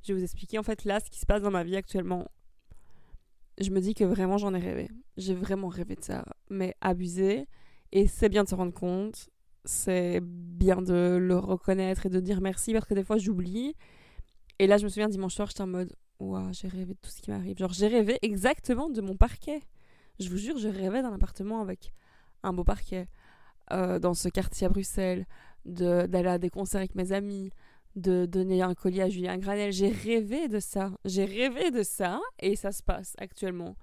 Je 0.04 0.12
vais 0.12 0.20
vous 0.20 0.24
expliquer 0.24 0.60
en 0.60 0.64
fait 0.64 0.84
là 0.84 1.00
ce 1.00 1.10
qui 1.10 1.20
se 1.20 1.26
passe 1.26 1.42
dans 1.42 1.52
ma 1.52 1.64
vie 1.64 1.78
actuellement. 1.78 2.30
Je 3.60 3.70
me 3.70 3.80
dis 3.80 3.94
que 3.94 4.04
vraiment 4.04 4.38
j'en 4.38 4.54
ai 4.54 4.60
rêvé. 4.60 4.90
J'ai 5.18 5.36
vraiment 5.36 5.68
rêvé 5.68 5.96
de 5.96 6.04
ça. 6.04 6.26
Mais 6.50 6.76
abusé. 6.82 7.48
Et 7.92 8.08
c'est 8.08 8.30
bien 8.30 8.44
de 8.44 8.50
se 8.50 8.56
rendre 8.56 8.74
compte. 8.74 9.30
C'est 9.66 10.20
bien 10.22 10.82
de 10.82 11.18
le 11.20 11.38
reconnaître 11.38 12.06
et 12.06 12.10
de 12.10 12.20
dire 12.20 12.42
merci 12.42 12.74
parce 12.74 12.86
que 12.86 12.94
des 12.94 13.04
fois 13.04 13.18
j'oublie. 13.18 13.76
Et 14.60 14.68
là, 14.68 14.78
je 14.78 14.84
me 14.84 14.90
souviens 14.90 15.10
dimanche 15.10 15.36
soir, 15.36 15.48
j'étais 15.48 15.62
en 15.62 15.68
mode 15.68 15.96
Waouh, 16.20 16.54
j'ai 16.54 16.68
rêvé 16.68 16.94
de 16.94 17.00
tout 17.02 17.10
ce 17.10 17.22
qui 17.22 17.32
m'arrive. 17.32 17.58
Genre, 17.58 17.74
j'ai 17.74 17.88
rêvé 17.88 18.18
exactement 18.22 18.90
de 18.90 19.02
mon 19.02 19.16
parquet. 19.16 19.62
Je 20.20 20.30
vous 20.30 20.38
jure, 20.38 20.58
je 20.58 20.70
rêvais 20.70 21.02
d'un 21.02 21.14
appartement 21.14 21.62
avec 21.62 21.94
un 22.44 22.54
beau 22.54 22.64
parquet. 22.64 23.08
Euh, 23.72 24.00
dans 24.00 24.14
ce 24.14 24.30
quartier 24.30 24.68
à 24.68 24.70
Bruxelles, 24.70 25.26
d'aller 25.66 26.28
à 26.28 26.38
des 26.38 26.50
concerts 26.50 26.80
avec 26.80 26.96
mes 26.96 27.12
amis, 27.14 27.50
de 27.96 28.26
donner 28.26 28.62
un 28.62 28.74
collier 28.74 29.02
à 29.02 29.10
Julien 29.10 29.38
Granel. 29.38 29.72
J'ai 29.72 29.90
rêvé 29.90 30.48
de 30.48 30.60
ça. 30.60 30.92
J'ai 31.06 31.26
rêvé 31.26 31.72
de 31.72 31.84
ça 31.84 32.20
et 32.40 32.56
ça 32.56 32.72
se 32.72 32.84
passe 32.84 33.16
actuellement. 33.18 33.76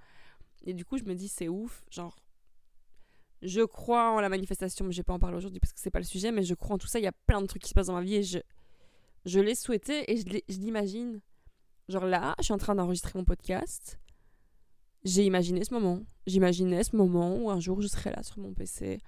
Et 0.63 0.75
du 0.75 0.85
coup, 0.85 0.99
je 0.99 1.05
me 1.05 1.15
dis, 1.15 1.29
c'est 1.29 1.49
ouf. 1.49 1.85
Genre, 1.91 2.17
je 3.43 3.63
crois 3.63 4.11
en 4.11 4.21
la 4.21 4.29
manifestation, 4.29 4.85
mais 4.85 4.93
je 4.93 4.99
vais 4.99 5.05
pas 5.05 5.15
en 5.15 5.19
parler 5.19 5.37
aujourd'hui 5.37 5.61
parce 5.61 5.73
que 5.73 5.81
c'est 5.81 5.91
pas 5.91 6.01
le 6.01 6.05
sujet, 6.05 6.33
mais 6.33 6.43
je 6.43 6.55
crois 6.55 6.75
en 6.75 6.79
tout 6.79 6.87
ça. 6.87 6.99
Il 6.99 7.05
y 7.05 7.09
a 7.09 7.13
plein 7.27 7.41
de 7.41 7.47
trucs 7.47 7.63
qui 7.63 7.71
se 7.71 7.75
passent 7.75 7.87
dans 7.87 7.95
ma 7.95 8.03
vie 8.03 8.17
et 8.17 8.23
je, 8.23 8.39
je 9.25 9.41
l'ai 9.41 9.55
souhaité 9.55 10.11
et 10.13 10.17
je 10.17 10.59
l'imagine. 10.59 11.21
Genre 11.89 12.05
là, 12.05 12.35
je 12.39 12.45
suis 12.45 12.53
en 12.53 12.59
train 12.59 12.75
d'enregistrer 12.75 13.13
mon 13.19 13.25
podcast. 13.25 13.99
J'ai 15.05 15.25
imaginé 15.25 15.65
ce 15.65 15.73
moment. 15.73 16.03
J'imaginais 16.27 16.85
ce 16.85 16.95
moment 16.95 17.37
où 17.37 17.51
un 17.51 17.59
jour 17.59 17.81
je 17.81 17.89
serai 17.89 18.11
là 18.11 18.23
sur 18.23 18.39
mon 18.39 18.53
PC 18.53 18.99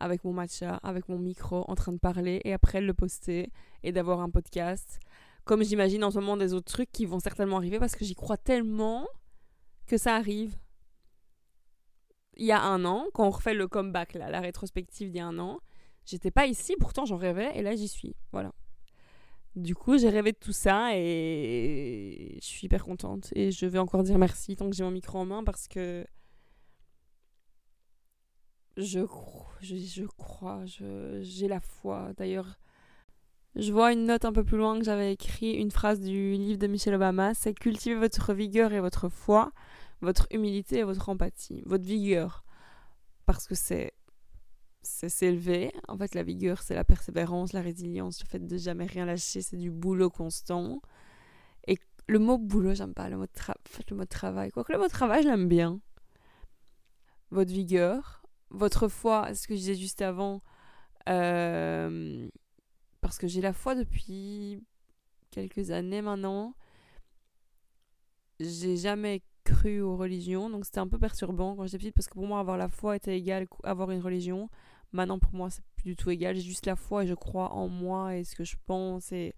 avec 0.00 0.24
mon 0.24 0.32
matcha, 0.32 0.76
avec 0.82 1.08
mon 1.08 1.18
micro, 1.18 1.64
en 1.68 1.74
train 1.74 1.92
de 1.92 1.98
parler 1.98 2.40
et 2.44 2.52
après 2.52 2.80
le 2.80 2.94
poster 2.94 3.50
et 3.82 3.92
d'avoir 3.92 4.20
un 4.20 4.30
podcast. 4.30 4.98
Comme 5.44 5.62
j'imagine 5.62 6.04
en 6.04 6.10
ce 6.10 6.18
moment 6.18 6.36
des 6.36 6.54
autres 6.54 6.70
trucs 6.72 6.90
qui 6.90 7.06
vont 7.06 7.20
certainement 7.20 7.58
arriver 7.58 7.78
parce 7.78 7.94
que 7.94 8.04
j'y 8.04 8.14
crois 8.14 8.36
tellement 8.36 9.06
que 9.86 9.96
ça 9.96 10.16
arrive. 10.16 10.56
Il 12.36 12.46
y 12.46 12.52
a 12.52 12.62
un 12.62 12.84
an, 12.84 13.06
quand 13.12 13.26
on 13.26 13.30
refait 13.30 13.54
le 13.54 13.68
comeback, 13.68 14.14
là, 14.14 14.30
la 14.30 14.40
rétrospective 14.40 15.10
d'il 15.10 15.18
y 15.18 15.20
a 15.20 15.26
un 15.26 15.38
an, 15.38 15.60
j'étais 16.06 16.30
pas 16.30 16.46
ici, 16.46 16.74
pourtant 16.78 17.04
j'en 17.04 17.16
rêvais 17.16 17.50
et 17.54 17.62
là 17.62 17.76
j'y 17.76 17.88
suis. 17.88 18.16
Voilà. 18.32 18.52
Du 19.56 19.74
coup, 19.74 19.98
j'ai 19.98 20.08
rêvé 20.08 20.32
de 20.32 20.38
tout 20.38 20.52
ça 20.52 20.90
et 20.96 22.38
je 22.40 22.46
suis 22.46 22.66
hyper 22.66 22.84
contente. 22.84 23.30
Et 23.34 23.50
je 23.50 23.66
vais 23.66 23.80
encore 23.80 24.04
dire 24.04 24.16
merci 24.16 24.54
tant 24.56 24.70
que 24.70 24.76
j'ai 24.76 24.84
mon 24.84 24.92
micro 24.92 25.18
en 25.18 25.24
main 25.24 25.42
parce 25.42 25.66
que 25.66 26.06
je, 28.80 30.04
crois, 30.04 30.64
j'ai 30.64 31.48
la 31.48 31.60
foi. 31.60 32.12
D'ailleurs, 32.16 32.58
je 33.56 33.72
vois 33.72 33.92
une 33.92 34.06
note 34.06 34.24
un 34.24 34.32
peu 34.32 34.44
plus 34.44 34.56
loin 34.56 34.78
que 34.78 34.84
j'avais 34.84 35.12
écrit, 35.12 35.52
une 35.52 35.70
phrase 35.70 36.00
du 36.00 36.32
livre 36.32 36.58
de 36.58 36.66
Michelle 36.66 36.94
Obama, 36.94 37.34
c'est 37.34 37.54
cultiver 37.54 37.96
votre 37.96 38.32
vigueur 38.32 38.72
et 38.72 38.80
votre 38.80 39.08
foi, 39.08 39.52
votre 40.00 40.26
humilité 40.30 40.78
et 40.78 40.84
votre 40.84 41.08
empathie. 41.08 41.62
Votre 41.66 41.84
vigueur, 41.84 42.44
parce 43.26 43.46
que 43.46 43.54
c'est 43.54 43.92
s'élever. 44.82 45.72
En 45.88 45.98
fait, 45.98 46.14
la 46.14 46.22
vigueur, 46.22 46.62
c'est 46.62 46.74
la 46.74 46.84
persévérance, 46.84 47.52
la 47.52 47.60
résilience, 47.60 48.22
le 48.22 48.28
fait 48.28 48.46
de 48.46 48.56
jamais 48.56 48.86
rien 48.86 49.04
lâcher, 49.04 49.42
c'est 49.42 49.56
du 49.56 49.70
boulot 49.70 50.10
constant. 50.10 50.80
Et 51.66 51.78
le 52.06 52.18
mot 52.18 52.38
boulot, 52.38 52.74
j'aime 52.74 52.94
pas 52.94 53.08
le 53.08 53.16
mot, 53.16 53.26
le 53.90 53.96
mot 53.96 54.04
travail. 54.04 54.50
Quoique 54.50 54.72
le 54.72 54.78
mot 54.78 54.88
travail, 54.88 55.22
je 55.22 55.28
l'aime 55.28 55.48
bien. 55.48 55.80
Votre 57.30 57.52
vigueur, 57.52 58.19
votre 58.50 58.88
foi, 58.88 59.34
ce 59.34 59.46
que 59.46 59.54
je 59.54 59.60
disais 59.60 59.74
juste 59.74 60.02
avant, 60.02 60.42
euh, 61.08 62.28
parce 63.00 63.18
que 63.18 63.26
j'ai 63.26 63.40
la 63.40 63.52
foi 63.52 63.74
depuis 63.74 64.62
quelques 65.30 65.70
années 65.70 66.02
maintenant. 66.02 66.54
J'ai 68.40 68.76
jamais 68.76 69.22
cru 69.44 69.80
aux 69.80 69.96
religions, 69.96 70.50
donc 70.50 70.64
c'était 70.64 70.80
un 70.80 70.88
peu 70.88 70.98
perturbant 70.98 71.56
quand 71.56 71.64
j'étais 71.66 71.78
petite, 71.78 71.94
parce 71.94 72.08
que 72.08 72.14
pour 72.14 72.26
moi, 72.26 72.40
avoir 72.40 72.56
la 72.56 72.68
foi 72.68 72.96
était 72.96 73.16
égal 73.16 73.46
à 73.64 73.70
avoir 73.70 73.90
une 73.90 74.00
religion. 74.00 74.48
Maintenant, 74.92 75.18
pour 75.18 75.34
moi, 75.34 75.50
c'est 75.50 75.62
plus 75.76 75.84
du 75.90 75.96
tout 75.96 76.10
égal. 76.10 76.34
J'ai 76.34 76.42
juste 76.42 76.66
la 76.66 76.76
foi 76.76 77.04
et 77.04 77.06
je 77.06 77.14
crois 77.14 77.52
en 77.52 77.68
moi 77.68 78.16
et 78.16 78.24
ce 78.24 78.34
que 78.34 78.44
je 78.44 78.56
pense 78.66 79.12
et 79.12 79.34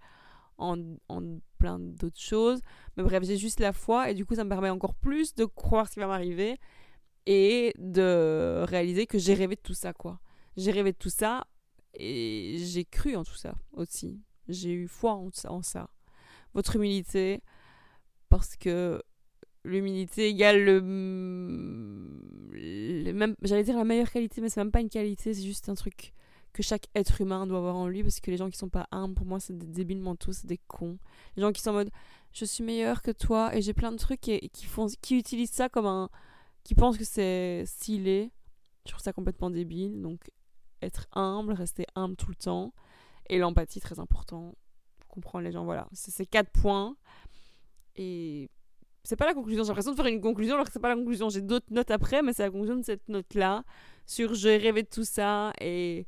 en, 0.57 0.79
en 1.09 1.23
plein 1.59 1.79
d'autres 1.79 2.21
choses. 2.21 2.61
Mais 2.97 3.03
bref, 3.03 3.23
j'ai 3.25 3.37
juste 3.37 3.61
la 3.61 3.73
foi 3.73 4.11
et 4.11 4.15
du 4.15 4.25
coup, 4.25 4.35
ça 4.35 4.45
me 4.45 4.49
permet 4.49 4.71
encore 4.71 4.95
plus 4.95 5.35
de 5.35 5.45
croire 5.45 5.89
ce 5.89 5.95
qui 5.95 6.01
va 6.01 6.07
m'arriver 6.07 6.59
et 7.27 7.73
de 7.79 8.65
réaliser 8.67 9.07
que 9.07 9.19
j'ai 9.19 9.35
rêvé 9.35 9.57
de 9.57 9.61
tout 9.61 9.75
ça, 9.75 9.93
quoi. 9.93 10.21
J'ai 10.57 10.71
rêvé 10.71 10.93
de 10.93 10.99
tout 10.99 11.11
ça 11.11 11.47
et 11.95 12.57
j'ai 12.59 12.85
cru 12.85 13.17
en 13.17 13.25
tout 13.25 13.35
ça 13.35 13.55
aussi. 13.73 14.21
J'ai 14.49 14.73
eu 14.73 14.89
foi 14.89 15.13
en, 15.13 15.63
ça. 15.63 15.89
Votre 16.55 16.77
humilité, 16.77 17.43
parce 18.29 18.57
que 18.57 19.03
l'humilité 19.65 20.29
égale 20.29 20.65
le, 20.65 20.81
même 23.13 23.37
j'allais 23.43 23.63
dire 23.63 23.77
la 23.77 23.85
meilleure 23.85 24.11
qualité 24.11 24.41
mais 24.41 24.49
c'est 24.49 24.59
même 24.59 24.73
pas 24.73 24.81
une 24.81 24.89
qualité 24.89 25.35
c'est 25.35 25.43
juste 25.43 25.69
un 25.69 25.77
truc 25.77 26.13
que 26.53 26.65
chaque 26.65 26.89
être 26.97 27.21
humain 27.21 27.47
doit 27.47 27.59
avoir 27.59 27.77
en 27.77 27.87
lui 27.87 28.03
parce 28.03 28.19
que 28.19 28.33
les 28.33 28.37
gens 28.37 28.51
qui 28.51 28.59
sont 28.59 28.69
pas 28.69 28.89
humbles 28.91 29.15
pour 29.15 29.25
moi 29.25 29.39
c'est 29.39 29.57
des 29.57 29.67
débiles 29.67 30.01
mentaux 30.01 30.33
c'est 30.33 30.49
des 30.49 30.59
cons 30.67 30.99
les 31.37 31.43
gens 31.43 31.53
qui 31.53 31.63
sont 31.63 31.71
en 31.71 31.75
mode 31.75 31.91
je 32.33 32.45
suis 32.45 32.65
meilleur 32.65 33.03
que 33.03 33.13
toi 33.13 33.55
et 33.57 33.63
j'ai 33.63 33.73
plein 33.73 33.93
de 33.93 33.99
trucs 33.99 34.27
et, 34.29 34.49
qui 34.49 34.67
font 34.67 34.89
qui 35.01 35.17
utilisent 35.17 35.53
ça 35.53 35.69
comme 35.69 35.87
un 35.87 36.11
qui 36.65 36.75
pensent 36.75 36.99
que 36.99 37.05
c'est 37.05 37.65
stylé. 37.67 38.31
Je 38.87 38.91
trouve 38.93 39.03
ça 39.03 39.13
complètement 39.13 39.51
débile. 39.51 40.01
Donc, 40.01 40.31
être 40.81 41.07
humble, 41.13 41.53
rester 41.53 41.87
humble 41.95 42.17
tout 42.17 42.31
le 42.31 42.37
temps. 42.37 42.73
Et 43.29 43.39
l'empathie, 43.39 43.81
très 43.81 43.99
important. 44.01 44.55
Comprendre 45.09 45.45
les 45.45 45.53
gens, 45.53 45.65
voilà. 45.65 45.89
C'est 45.93 46.11
ces 46.11 46.27
quatre 46.27 46.51
points. 46.51 46.97
Et 47.97 48.51
c'est 49.05 49.17
pas 49.17 49.27
la 49.27 49.35
conclusion. 49.35 49.63
J'ai 49.65 49.69
l'impression 49.69 49.93
de 49.93 49.97
faire 49.97 50.07
une 50.07 50.21
conclusion 50.21 50.55
alors 50.55 50.67
que 50.67 50.73
c'est 50.73 50.81
pas 50.81 50.89
la 50.89 50.97
conclusion. 50.97 51.29
J'ai 51.29 51.43
d'autres 51.43 51.73
notes 51.73 51.91
après, 51.91 52.23
mais 52.23 52.33
c'est 52.33 52.43
la 52.43 52.51
conclusion 52.51 52.77
de 52.77 52.85
cette 52.85 53.09
note-là. 53.09 53.65
Sur 54.07 54.35
j'ai 54.35 54.57
rêvé 54.57 54.83
de 54.83 54.89
tout 54.89 55.05
ça 55.05 55.53
et, 55.61 56.07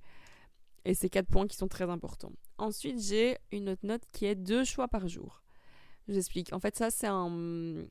et 0.84 0.94
ces 0.94 1.08
quatre 1.08 1.28
points 1.28 1.46
qui 1.46 1.56
sont 1.56 1.68
très 1.68 1.88
importants. 1.88 2.32
Ensuite, 2.58 3.00
j'ai 3.00 3.38
une 3.52 3.68
autre 3.68 3.84
note 3.84 4.02
qui 4.12 4.26
est 4.26 4.34
deux 4.34 4.64
choix 4.64 4.88
par 4.88 5.08
jour. 5.08 5.42
Je 6.06 6.12
vous 6.12 6.18
explique. 6.18 6.52
En 6.52 6.60
fait, 6.60 6.76
ça, 6.76 6.90
c'est 6.90 7.06
un, 7.06 7.86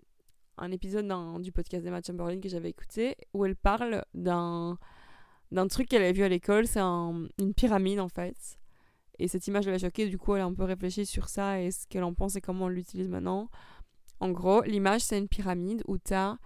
un 0.58 0.72
épisode 0.72 1.08
du 1.42 1.52
podcast 1.52 1.84
d'Emma 1.84 2.02
Chamberlain 2.06 2.40
que 2.40 2.50
j'avais 2.50 2.70
écouté 2.70 3.16
où 3.34 3.46
elle 3.46 3.56
parle 3.56 4.04
d'un 4.14 4.78
d'un 5.52 5.68
truc 5.68 5.88
qu'elle 5.88 6.02
avait 6.02 6.14
vu 6.14 6.24
à 6.24 6.30
l'école, 6.30 6.66
c'est 6.66 6.80
une 6.80 7.54
pyramide 7.56 8.00
en 8.00 8.10
fait. 8.10 8.58
Et 9.20 9.28
cette 9.28 9.46
image 9.46 9.68
l'a 9.68 9.78
choquée, 9.78 10.08
du 10.08 10.18
coup 10.18 10.36
elle 10.36 10.42
a 10.42 10.46
un 10.46 10.54
peu 10.54 10.64
réfléchi 10.64 11.06
sur 11.06 11.30
ça 11.30 11.62
et 11.62 11.70
ce 11.70 11.86
qu'elle 11.88 12.04
en 12.04 12.14
pense 12.14 12.36
et 12.36 12.42
comment 12.42 12.66
on 12.66 12.70
l'utilise 12.70 13.10
maintenant. 13.10 13.50
En 14.20 14.32
gros, 14.32 14.64
l'image 14.64 15.02
c'est 15.02 15.18
une 15.18 15.28
pyramide 15.28 15.84
où 15.88 15.98
tu 15.98 16.14
as 16.14 16.38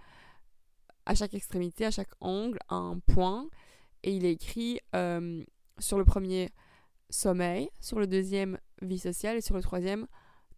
à 1.06 1.14
chaque 1.14 1.32
extrémité, 1.32 1.86
à 1.86 1.90
chaque 1.90 2.12
angle, 2.20 2.58
un 2.68 2.98
point. 3.06 3.48
Et 4.02 4.12
il 4.12 4.26
est 4.26 4.32
écrit 4.32 4.78
euh, 4.94 5.42
sur 5.78 5.98
le 5.98 6.04
premier 6.04 6.50
sommeil, 7.10 7.70
sur 7.80 7.98
le 7.98 8.06
deuxième 8.06 8.58
vie 8.82 8.98
sociale 8.98 9.38
et 9.38 9.40
sur 9.40 9.56
le 9.56 9.62
troisième 9.62 10.06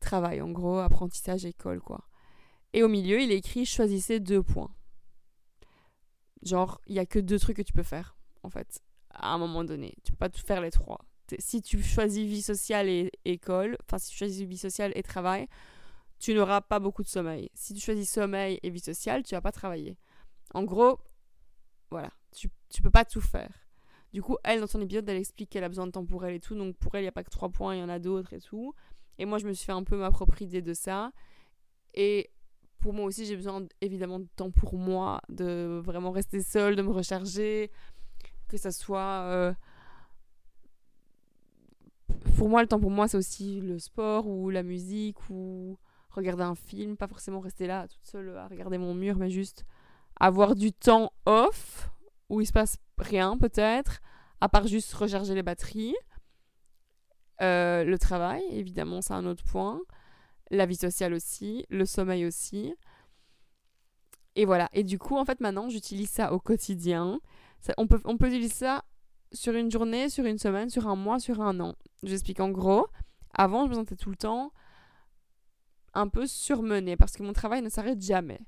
travail. 0.00 0.42
En 0.42 0.50
gros, 0.50 0.78
apprentissage, 0.78 1.44
école, 1.44 1.80
quoi. 1.80 2.09
Et 2.72 2.82
au 2.82 2.88
milieu, 2.88 3.20
il 3.20 3.32
est 3.32 3.38
écrit 3.38 3.64
choisissez 3.64 4.20
deux 4.20 4.42
points. 4.42 4.74
Genre, 6.42 6.80
il 6.86 6.94
y 6.94 6.98
a 6.98 7.06
que 7.06 7.18
deux 7.18 7.38
trucs 7.38 7.56
que 7.56 7.62
tu 7.62 7.72
peux 7.72 7.82
faire, 7.82 8.16
en 8.42 8.50
fait, 8.50 8.80
à 9.10 9.32
un 9.34 9.38
moment 9.38 9.64
donné. 9.64 9.94
Tu 10.04 10.12
peux 10.12 10.18
pas 10.18 10.30
tout 10.30 10.40
faire 10.40 10.60
les 10.60 10.70
trois. 10.70 11.04
Si 11.38 11.62
tu 11.62 11.82
choisis 11.82 12.26
vie 12.26 12.42
sociale 12.42 12.88
et 12.88 13.12
école, 13.24 13.76
enfin, 13.84 13.98
si 13.98 14.10
tu 14.10 14.16
choisis 14.16 14.42
vie 14.42 14.56
sociale 14.56 14.92
et 14.94 15.02
travail, 15.02 15.46
tu 16.18 16.34
n'auras 16.34 16.60
pas 16.60 16.80
beaucoup 16.80 17.02
de 17.02 17.08
sommeil. 17.08 17.50
Si 17.54 17.74
tu 17.74 17.80
choisis 17.80 18.10
sommeil 18.10 18.58
et 18.62 18.70
vie 18.70 18.80
sociale, 18.80 19.22
tu 19.22 19.34
vas 19.34 19.40
pas 19.40 19.52
travailler. 19.52 19.96
En 20.54 20.64
gros, 20.64 20.98
voilà, 21.90 22.10
tu, 22.32 22.50
tu 22.68 22.82
peux 22.82 22.90
pas 22.90 23.04
tout 23.04 23.20
faire. 23.20 23.52
Du 24.12 24.22
coup, 24.22 24.36
elle, 24.42 24.60
dans 24.60 24.66
son 24.66 24.80
épisode, 24.80 25.08
elle 25.08 25.18
explique 25.18 25.50
qu'elle 25.50 25.62
a 25.62 25.68
besoin 25.68 25.86
de 25.86 25.92
temps 25.92 26.04
pour 26.04 26.24
elle 26.24 26.34
et 26.34 26.40
tout. 26.40 26.56
Donc, 26.56 26.76
pour 26.76 26.94
elle, 26.94 27.02
il 27.02 27.04
n'y 27.04 27.08
a 27.08 27.12
pas 27.12 27.22
que 27.22 27.30
trois 27.30 27.48
points, 27.48 27.76
il 27.76 27.78
y 27.78 27.82
en 27.82 27.88
a 27.88 27.98
d'autres 27.98 28.32
et 28.32 28.40
tout. 28.40 28.74
Et 29.18 29.24
moi, 29.24 29.38
je 29.38 29.46
me 29.46 29.52
suis 29.52 29.66
fait 29.66 29.72
un 29.72 29.84
peu 29.84 29.96
ma 29.96 30.10
propre 30.10 30.42
idée 30.42 30.62
de 30.62 30.74
ça. 30.74 31.12
Et 31.94 32.30
pour 32.80 32.92
moi 32.92 33.04
aussi, 33.04 33.26
j'ai 33.26 33.36
besoin 33.36 33.64
évidemment 33.80 34.18
de 34.18 34.28
temps 34.36 34.50
pour 34.50 34.74
moi, 34.74 35.20
de 35.28 35.80
vraiment 35.84 36.10
rester 36.10 36.42
seule, 36.42 36.76
de 36.76 36.82
me 36.82 36.90
recharger, 36.90 37.70
que 38.48 38.56
ça 38.56 38.72
soit. 38.72 39.24
Euh, 39.26 39.52
pour 42.36 42.48
moi, 42.48 42.62
le 42.62 42.68
temps 42.68 42.80
pour 42.80 42.90
moi, 42.90 43.06
c'est 43.06 43.16
aussi 43.16 43.60
le 43.60 43.78
sport 43.78 44.26
ou 44.26 44.50
la 44.50 44.62
musique 44.62 45.18
ou 45.30 45.78
regarder 46.10 46.42
un 46.42 46.54
film, 46.54 46.96
pas 46.96 47.06
forcément 47.06 47.40
rester 47.40 47.66
là 47.66 47.86
toute 47.86 48.04
seule 48.04 48.36
à 48.36 48.48
regarder 48.48 48.78
mon 48.78 48.94
mur, 48.94 49.16
mais 49.16 49.30
juste 49.30 49.64
avoir 50.18 50.54
du 50.54 50.72
temps 50.72 51.12
off 51.26 51.90
où 52.28 52.40
il 52.40 52.46
se 52.46 52.52
passe 52.52 52.78
rien 52.98 53.36
peut-être, 53.38 54.00
à 54.40 54.48
part 54.48 54.66
juste 54.66 54.92
recharger 54.94 55.34
les 55.34 55.42
batteries. 55.42 55.94
Euh, 57.42 57.84
le 57.84 57.98
travail, 57.98 58.42
évidemment, 58.50 59.00
c'est 59.00 59.14
un 59.14 59.24
autre 59.26 59.44
point. 59.44 59.80
La 60.50 60.66
vie 60.66 60.76
sociale 60.76 61.14
aussi, 61.14 61.64
le 61.68 61.86
sommeil 61.86 62.26
aussi. 62.26 62.74
Et 64.36 64.44
voilà. 64.44 64.68
Et 64.72 64.84
du 64.84 64.98
coup, 64.98 65.16
en 65.16 65.24
fait, 65.24 65.40
maintenant, 65.40 65.68
j'utilise 65.68 66.10
ça 66.10 66.32
au 66.32 66.38
quotidien. 66.38 67.20
on, 67.76 67.86
peut, 67.86 68.00
on 68.04 68.16
peut 68.16 68.28
utiliser 68.28 68.54
ça 68.54 68.84
sur 69.32 69.54
une 69.54 69.70
journée, 69.70 70.08
sur 70.08 70.24
une 70.24 70.38
semaine, 70.38 70.70
sur 70.70 70.88
un 70.88 70.96
mois, 70.96 71.20
sur 71.20 71.40
un 71.40 71.60
an. 71.60 71.74
J'explique 72.02 72.40
en 72.40 72.50
gros. 72.50 72.88
Avant, 73.32 73.66
je 73.66 73.70
me 73.70 73.74
sentais 73.74 73.96
tout 73.96 74.10
le 74.10 74.16
temps 74.16 74.52
un 75.94 76.08
peu 76.08 76.26
surmenée 76.26 76.96
parce 76.96 77.12
que 77.12 77.22
mon 77.22 77.32
travail 77.32 77.62
ne 77.62 77.68
s'arrête 77.68 78.00
jamais. 78.00 78.40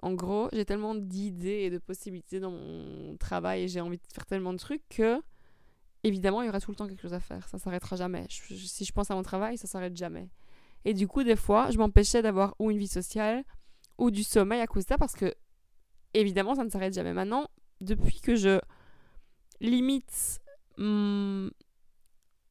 En 0.00 0.12
gros, 0.14 0.48
j'ai 0.52 0.64
tellement 0.64 0.94
d'idées 0.94 1.62
et 1.62 1.70
de 1.70 1.78
possibilités 1.78 2.40
dans 2.40 2.52
mon 2.52 3.16
travail 3.16 3.64
et 3.64 3.68
j'ai 3.68 3.80
envie 3.80 3.98
de 3.98 4.02
faire 4.12 4.26
tellement 4.26 4.52
de 4.52 4.58
trucs 4.58 4.86
que, 4.88 5.20
évidemment, 6.04 6.42
il 6.42 6.46
y 6.46 6.48
aura 6.48 6.60
tout 6.60 6.70
le 6.70 6.76
temps 6.76 6.86
quelque 6.86 7.02
chose 7.02 7.14
à 7.14 7.20
faire. 7.20 7.48
Ça 7.48 7.58
s'arrêtera 7.58 7.96
jamais. 7.96 8.26
si 8.28 8.84
je 8.84 8.92
pense 8.92 9.10
à 9.10 9.14
mon 9.14 9.22
travail, 9.22 9.58
ça 9.58 9.66
s'arrête 9.66 9.96
jamais. 9.96 10.28
Et 10.84 10.94
du 10.94 11.06
coup, 11.08 11.22
des 11.22 11.36
fois, 11.36 11.70
je 11.70 11.78
m'empêchais 11.78 12.22
d'avoir 12.22 12.54
ou 12.58 12.70
une 12.70 12.78
vie 12.78 12.88
sociale 12.88 13.44
ou 13.98 14.10
du 14.10 14.22
sommeil 14.22 14.60
à 14.60 14.66
cause 14.66 14.84
de 14.84 14.88
ça 14.88 14.98
parce 14.98 15.14
que, 15.14 15.34
évidemment, 16.14 16.54
ça 16.54 16.64
ne 16.64 16.70
s'arrête 16.70 16.94
jamais. 16.94 17.12
Maintenant, 17.12 17.48
depuis 17.80 18.20
que 18.20 18.36
je 18.36 18.60
limite, 19.60 20.40
hmm, 20.76 21.48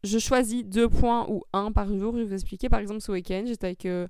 je 0.03 0.19
choisis 0.19 0.63
deux 0.63 0.89
points 0.89 1.27
ou 1.29 1.43
un 1.53 1.71
par 1.71 1.87
jour, 1.87 2.13
je 2.13 2.19
vais 2.19 2.25
vous 2.25 2.33
expliquer. 2.33 2.69
Par 2.69 2.79
exemple, 2.79 3.01
ce 3.01 3.11
week-end, 3.11 3.43
j'étais 3.45 3.67
avec. 3.67 3.85
Euh, 3.85 4.07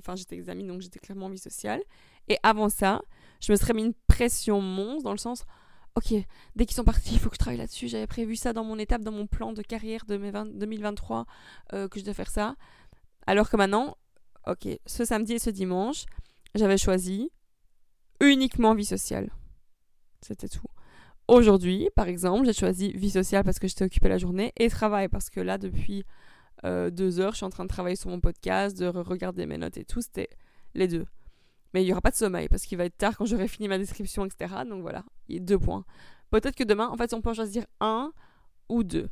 enfin, 0.00 0.14
j'étais 0.16 0.36
examinée, 0.36 0.68
donc 0.68 0.80
j'étais 0.80 0.98
clairement 0.98 1.26
en 1.26 1.30
vie 1.30 1.38
sociale. 1.38 1.82
Et 2.28 2.38
avant 2.42 2.68
ça, 2.68 3.02
je 3.40 3.52
me 3.52 3.56
serais 3.56 3.72
mis 3.72 3.84
une 3.84 3.94
pression 4.06 4.60
monstre 4.60 5.04
dans 5.04 5.12
le 5.12 5.18
sens, 5.18 5.44
ok, 5.94 6.12
dès 6.54 6.66
qu'ils 6.66 6.76
sont 6.76 6.84
partis, 6.84 7.14
il 7.14 7.18
faut 7.18 7.28
que 7.28 7.36
je 7.36 7.38
travaille 7.38 7.58
là-dessus. 7.58 7.88
J'avais 7.88 8.06
prévu 8.06 8.36
ça 8.36 8.52
dans 8.52 8.64
mon 8.64 8.78
étape, 8.78 9.02
dans 9.02 9.12
mon 9.12 9.26
plan 9.26 9.52
de 9.52 9.62
carrière 9.62 10.04
de 10.06 10.16
2023, 10.16 11.26
euh, 11.72 11.88
que 11.88 11.98
je 11.98 12.04
devais 12.04 12.14
faire 12.14 12.30
ça. 12.30 12.56
Alors 13.26 13.50
que 13.50 13.56
maintenant, 13.56 13.96
ok, 14.46 14.68
ce 14.86 15.04
samedi 15.04 15.34
et 15.34 15.38
ce 15.38 15.50
dimanche, 15.50 16.06
j'avais 16.54 16.78
choisi 16.78 17.30
uniquement 18.20 18.74
vie 18.74 18.84
sociale. 18.84 19.30
C'était 20.22 20.48
tout. 20.48 20.66
Aujourd'hui, 21.28 21.88
par 21.96 22.06
exemple, 22.06 22.46
j'ai 22.46 22.52
choisi 22.52 22.92
vie 22.92 23.10
sociale 23.10 23.44
parce 23.44 23.58
que 23.58 23.66
j'étais 23.66 23.84
occupée 23.84 24.08
la 24.08 24.18
journée 24.18 24.52
et 24.56 24.70
travail 24.70 25.08
parce 25.08 25.28
que 25.28 25.40
là, 25.40 25.58
depuis 25.58 26.04
euh, 26.64 26.90
deux 26.90 27.18
heures, 27.18 27.32
je 27.32 27.38
suis 27.38 27.46
en 27.46 27.50
train 27.50 27.64
de 27.64 27.68
travailler 27.68 27.96
sur 27.96 28.10
mon 28.10 28.20
podcast, 28.20 28.78
de 28.78 28.86
regarder 28.86 29.46
mes 29.46 29.58
notes 29.58 29.76
et 29.76 29.84
tout. 29.84 30.00
C'était 30.00 30.30
les 30.74 30.86
deux. 30.86 31.06
Mais 31.74 31.82
il 31.82 31.86
n'y 31.86 31.92
aura 31.92 32.00
pas 32.00 32.12
de 32.12 32.16
sommeil 32.16 32.48
parce 32.48 32.62
qu'il 32.62 32.78
va 32.78 32.84
être 32.84 32.96
tard 32.96 33.16
quand 33.16 33.24
j'aurai 33.24 33.48
fini 33.48 33.66
ma 33.66 33.76
description, 33.76 34.24
etc. 34.24 34.54
Donc 34.68 34.82
voilà, 34.82 35.04
il 35.28 35.34
y 35.34 35.38
a 35.38 35.40
deux 35.40 35.58
points. 35.58 35.84
Peut-être 36.30 36.54
que 36.54 36.64
demain, 36.64 36.88
en 36.88 36.96
fait, 36.96 37.12
on 37.12 37.20
peut 37.20 37.34
choisir 37.34 37.66
un 37.80 38.12
ou 38.68 38.84
deux. 38.84 39.08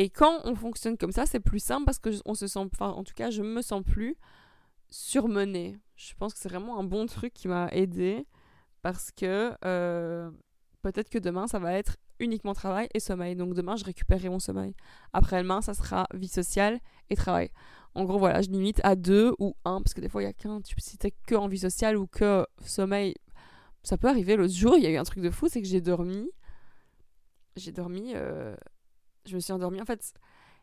Et 0.00 0.10
quand 0.10 0.42
on 0.44 0.54
fonctionne 0.54 0.96
comme 0.96 1.10
ça, 1.10 1.26
c'est 1.26 1.40
plus 1.40 1.58
simple 1.58 1.84
parce 1.84 1.98
que 1.98 2.10
on 2.24 2.34
se 2.34 2.46
sent, 2.46 2.60
enfin, 2.72 2.90
en 2.90 3.02
tout 3.02 3.14
cas, 3.14 3.30
je 3.30 3.42
me 3.42 3.60
sens 3.62 3.82
plus 3.82 4.14
surmenée. 4.90 5.76
Je 5.96 6.14
pense 6.14 6.34
que 6.34 6.38
c'est 6.38 6.48
vraiment 6.48 6.78
un 6.78 6.84
bon 6.84 7.06
truc 7.06 7.34
qui 7.34 7.48
m'a 7.48 7.66
aidé 7.72 8.24
parce 8.80 9.10
que 9.10 9.52
euh, 9.64 10.30
peut-être 10.82 11.08
que 11.08 11.18
demain, 11.18 11.48
ça 11.48 11.58
va 11.58 11.72
être 11.72 11.96
uniquement 12.20 12.54
travail 12.54 12.88
et 12.94 13.00
sommeil. 13.00 13.34
Donc 13.34 13.54
demain, 13.54 13.74
je 13.74 13.84
récupérerai 13.84 14.28
mon 14.28 14.38
sommeil. 14.38 14.76
Après-demain, 15.14 15.62
ça 15.62 15.74
sera 15.74 16.06
vie 16.14 16.28
sociale 16.28 16.78
et 17.10 17.16
travail. 17.16 17.50
En 17.96 18.04
gros, 18.04 18.20
voilà, 18.20 18.40
je 18.40 18.50
limite 18.50 18.80
à 18.84 18.94
deux 18.94 19.34
ou 19.40 19.56
un, 19.64 19.82
parce 19.82 19.94
que 19.94 20.00
des 20.00 20.08
fois, 20.08 20.22
il 20.22 20.26
y 20.26 20.28
a 20.28 20.32
qu'un. 20.32 20.60
Si 20.78 20.96
t'es 20.96 21.12
que 21.26 21.34
en 21.34 21.48
vie 21.48 21.58
sociale 21.58 21.96
ou 21.96 22.06
que 22.06 22.46
sommeil, 22.64 23.16
ça 23.82 23.98
peut 23.98 24.06
arriver. 24.06 24.36
L'autre 24.36 24.54
jour, 24.54 24.76
il 24.76 24.84
y 24.84 24.86
a 24.86 24.90
eu 24.90 24.96
un 24.96 25.02
truc 25.02 25.24
de 25.24 25.30
fou, 25.30 25.48
c'est 25.48 25.60
que 25.60 25.66
j'ai 25.66 25.80
dormi. 25.80 26.30
J'ai 27.56 27.72
dormi. 27.72 28.12
Euh, 28.14 28.54
je 29.28 29.34
me 29.34 29.40
suis 29.40 29.52
endormie. 29.52 29.80
En 29.80 29.84
fait, 29.84 30.12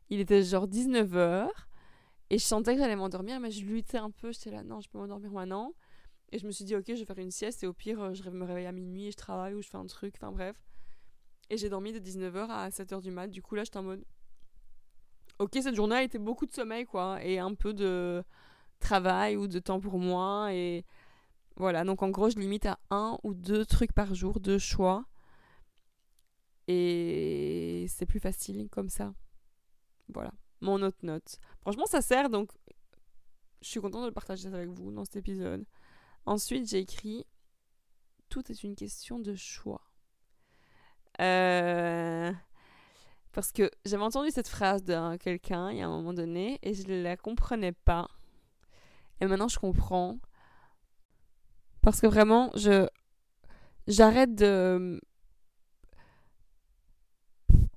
il 0.09 0.19
était 0.19 0.43
genre 0.43 0.67
19h. 0.67 1.49
Et 2.31 2.39
je 2.39 2.43
sentais 2.43 2.73
que 2.73 2.79
j'allais 2.79 2.95
m'endormir, 2.95 3.39
mais 3.39 3.51
je 3.51 3.63
luttais 3.63 3.99
un 3.99 4.09
peu. 4.09 4.31
J'étais 4.31 4.51
là, 4.51 4.63
non, 4.63 4.81
je 4.81 4.89
peux 4.89 4.97
m'endormir 4.97 5.31
maintenant. 5.31 5.73
Et 6.31 6.39
je 6.39 6.47
me 6.47 6.51
suis 6.51 6.65
dit, 6.65 6.75
ok, 6.75 6.85
je 6.87 6.93
vais 6.93 7.05
faire 7.05 7.19
une 7.19 7.31
sieste. 7.31 7.63
Et 7.63 7.67
au 7.67 7.73
pire, 7.73 8.13
je 8.15 8.27
me 8.29 8.43
réveille 8.43 8.65
à 8.65 8.71
minuit 8.71 9.07
et 9.07 9.11
je 9.11 9.17
travaille 9.17 9.53
ou 9.53 9.61
je 9.61 9.69
fais 9.69 9.77
un 9.77 9.85
truc. 9.85 10.15
Enfin 10.17 10.31
bref. 10.31 10.55
Et 11.49 11.57
j'ai 11.57 11.69
dormi 11.69 11.93
de 11.93 11.99
19h 11.99 12.49
à 12.49 12.69
7h 12.69 13.01
du 13.01 13.11
mat. 13.11 13.27
Du 13.27 13.41
coup, 13.41 13.53
là, 13.55 13.63
j'étais 13.63 13.77
en 13.77 13.83
mode, 13.83 14.03
ok, 15.37 15.51
cette 15.61 15.75
journée 15.75 15.95
a 15.95 16.03
été 16.03 16.17
beaucoup 16.17 16.45
de 16.45 16.51
sommeil, 16.51 16.85
quoi, 16.85 17.23
et 17.23 17.37
un 17.39 17.53
peu 17.53 17.73
de 17.73 18.23
travail 18.79 19.37
ou 19.37 19.47
de 19.47 19.59
temps 19.59 19.79
pour 19.79 19.99
moi. 19.99 20.51
Et 20.53 20.85
voilà, 21.55 21.83
donc 21.83 22.01
en 22.01 22.09
gros, 22.09 22.29
je 22.29 22.37
limite 22.39 22.65
à 22.65 22.79
un 22.89 23.19
ou 23.23 23.35
deux 23.35 23.65
trucs 23.65 23.93
par 23.93 24.15
jour, 24.15 24.39
deux 24.39 24.57
choix. 24.57 25.05
Et 26.67 27.85
c'est 27.89 28.05
plus 28.05 28.19
facile 28.19 28.67
comme 28.69 28.89
ça. 28.89 29.13
Voilà, 30.13 30.33
mon 30.61 30.81
autre 30.81 30.97
note. 31.03 31.37
Franchement, 31.61 31.85
ça 31.85 32.01
sert, 32.01 32.29
donc 32.29 32.51
je 33.61 33.69
suis 33.69 33.79
contente 33.79 34.01
de 34.01 34.07
le 34.07 34.13
partager 34.13 34.47
avec 34.47 34.69
vous 34.69 34.91
dans 34.91 35.05
cet 35.05 35.17
épisode. 35.17 35.65
Ensuite, 36.25 36.69
j'ai 36.69 36.79
écrit 36.79 37.25
Tout 38.29 38.51
est 38.51 38.63
une 38.63 38.75
question 38.75 39.19
de 39.19 39.35
choix. 39.35 39.81
Euh, 41.21 42.31
parce 43.31 43.51
que 43.51 43.69
j'avais 43.85 44.03
entendu 44.03 44.31
cette 44.31 44.47
phrase 44.47 44.83
de 44.83 45.15
quelqu'un 45.17 45.71
il 45.71 45.77
y 45.77 45.81
a 45.81 45.87
un 45.87 45.89
moment 45.89 46.13
donné 46.13 46.59
et 46.61 46.73
je 46.73 46.87
ne 46.87 47.01
la 47.01 47.15
comprenais 47.15 47.71
pas. 47.71 48.07
Et 49.21 49.27
maintenant 49.27 49.47
je 49.47 49.59
comprends. 49.59 50.19
Parce 51.81 52.01
que 52.01 52.07
vraiment, 52.07 52.51
je 52.55 52.87
j'arrête 53.87 54.35
de 54.35 54.99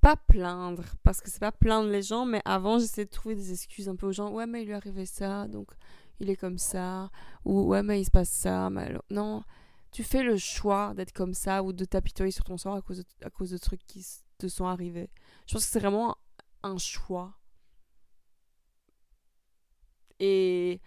pas 0.09 0.17
plaindre 0.17 0.85
parce 1.03 1.21
que 1.21 1.31
c'est 1.31 1.41
pas 1.41 1.53
plaindre 1.53 1.89
les 1.89 2.03
gens 2.03 2.25
mais 2.25 2.41
avant 2.45 2.79
j'essayais 2.79 3.05
de 3.05 3.11
trouver 3.11 3.35
des 3.35 3.53
excuses 3.53 3.89
un 3.89 3.97
peu 3.97 4.07
aux 4.07 4.13
gens 4.13 4.31
ouais 4.31 4.47
mais 4.47 4.63
il 4.63 4.67
lui 4.67 4.75
arrivé 4.75 5.05
ça 5.05 5.47
donc 5.49 5.69
il 6.21 6.31
est 6.31 6.37
comme 6.37 6.59
ça 6.59 7.11
ou 7.45 7.63
ouais 7.63 7.83
mais 7.83 8.01
il 8.01 8.05
se 8.05 8.11
passe 8.11 8.31
ça 8.31 8.71
mais 8.71 8.95
non 9.11 9.43
tu 9.91 10.05
fais 10.05 10.23
le 10.23 10.37
choix 10.37 10.95
d'être 10.95 11.13
comme 11.13 11.35
ça 11.35 11.63
ou 11.63 11.73
de 11.73 11.85
t'apitoyer 11.85 12.33
sur 12.33 12.45
ton 12.45 12.57
sort 12.59 12.75
à 12.75 12.83
cause 12.83 12.99
de, 12.99 13.05
à 13.25 13.31
cause 13.31 13.51
de 13.51 13.59
trucs 13.59 13.85
qui 13.87 14.05
te 14.39 14.49
sont 14.49 14.67
arrivés. 14.67 15.11
Je 15.47 15.55
pense 15.55 15.65
que 15.65 15.71
c'est 15.71 15.81
vraiment 15.81 16.17
un 16.63 16.79
choix. 16.79 17.35
Et 20.21 20.81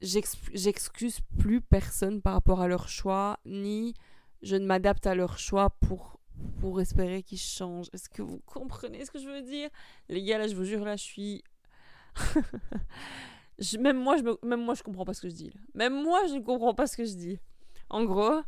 j'excuse 0.00 1.20
plus 1.38 1.60
personne 1.60 2.20
par 2.20 2.34
rapport 2.34 2.60
à 2.60 2.68
leur 2.68 2.88
choix, 2.88 3.38
ni 3.44 3.94
je 4.42 4.56
ne 4.56 4.66
m'adapte 4.66 5.06
à 5.06 5.14
leur 5.14 5.38
choix 5.38 5.70
pour, 5.70 6.17
pour 6.60 6.80
espérer 6.80 7.22
qu'ils 7.22 7.38
changent. 7.38 7.88
Est-ce 7.92 8.08
que 8.08 8.22
vous 8.22 8.40
comprenez 8.46 9.04
ce 9.04 9.10
que 9.10 9.18
je 9.18 9.28
veux 9.28 9.42
dire? 9.42 9.70
Les 10.08 10.22
gars, 10.22 10.38
là, 10.38 10.46
je 10.46 10.54
vous 10.54 10.64
jure, 10.64 10.84
là, 10.84 10.96
je 10.96 11.04
suis... 11.04 11.44
même, 13.78 13.98
moi, 13.98 14.16
je 14.16 14.22
me... 14.22 14.38
même 14.42 14.64
moi, 14.64 14.74
je 14.74 14.82
comprends 14.82 15.04
pas 15.04 15.14
ce 15.14 15.22
que 15.22 15.28
je 15.28 15.34
dis. 15.34 15.52
Même 15.74 16.02
moi, 16.02 16.26
je 16.26 16.34
ne 16.34 16.40
comprends 16.40 16.74
pas 16.74 16.86
ce 16.86 16.96
que 16.96 17.04
je 17.04 17.14
dis. 17.14 17.38
En 17.90 18.04
gros, 18.04 18.42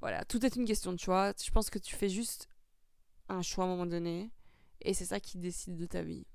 voilà, 0.00 0.24
tout 0.24 0.44
est 0.44 0.56
une 0.56 0.64
question 0.64 0.92
de 0.92 0.98
choix. 0.98 1.32
Je 1.42 1.50
pense 1.50 1.70
que 1.70 1.78
tu 1.78 1.94
fais 1.94 2.08
juste 2.08 2.48
un 3.28 3.42
choix 3.42 3.64
à 3.64 3.66
un 3.66 3.70
moment 3.70 3.86
donné. 3.86 4.30
Et 4.80 4.94
c'est 4.94 5.06
ça 5.06 5.20
qui 5.20 5.38
décide 5.38 5.76
de 5.76 5.86
ta 5.86 6.02
vie. 6.02 6.26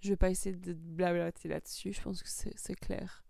Je 0.00 0.10
vais 0.10 0.16
pas 0.16 0.30
essayer 0.30 0.54
de 0.54 0.74
blablater 0.74 1.48
là-dessus, 1.48 1.92
je 1.92 2.00
pense 2.02 2.22
que 2.22 2.28
c'est 2.28 2.74
clair. 2.74 3.24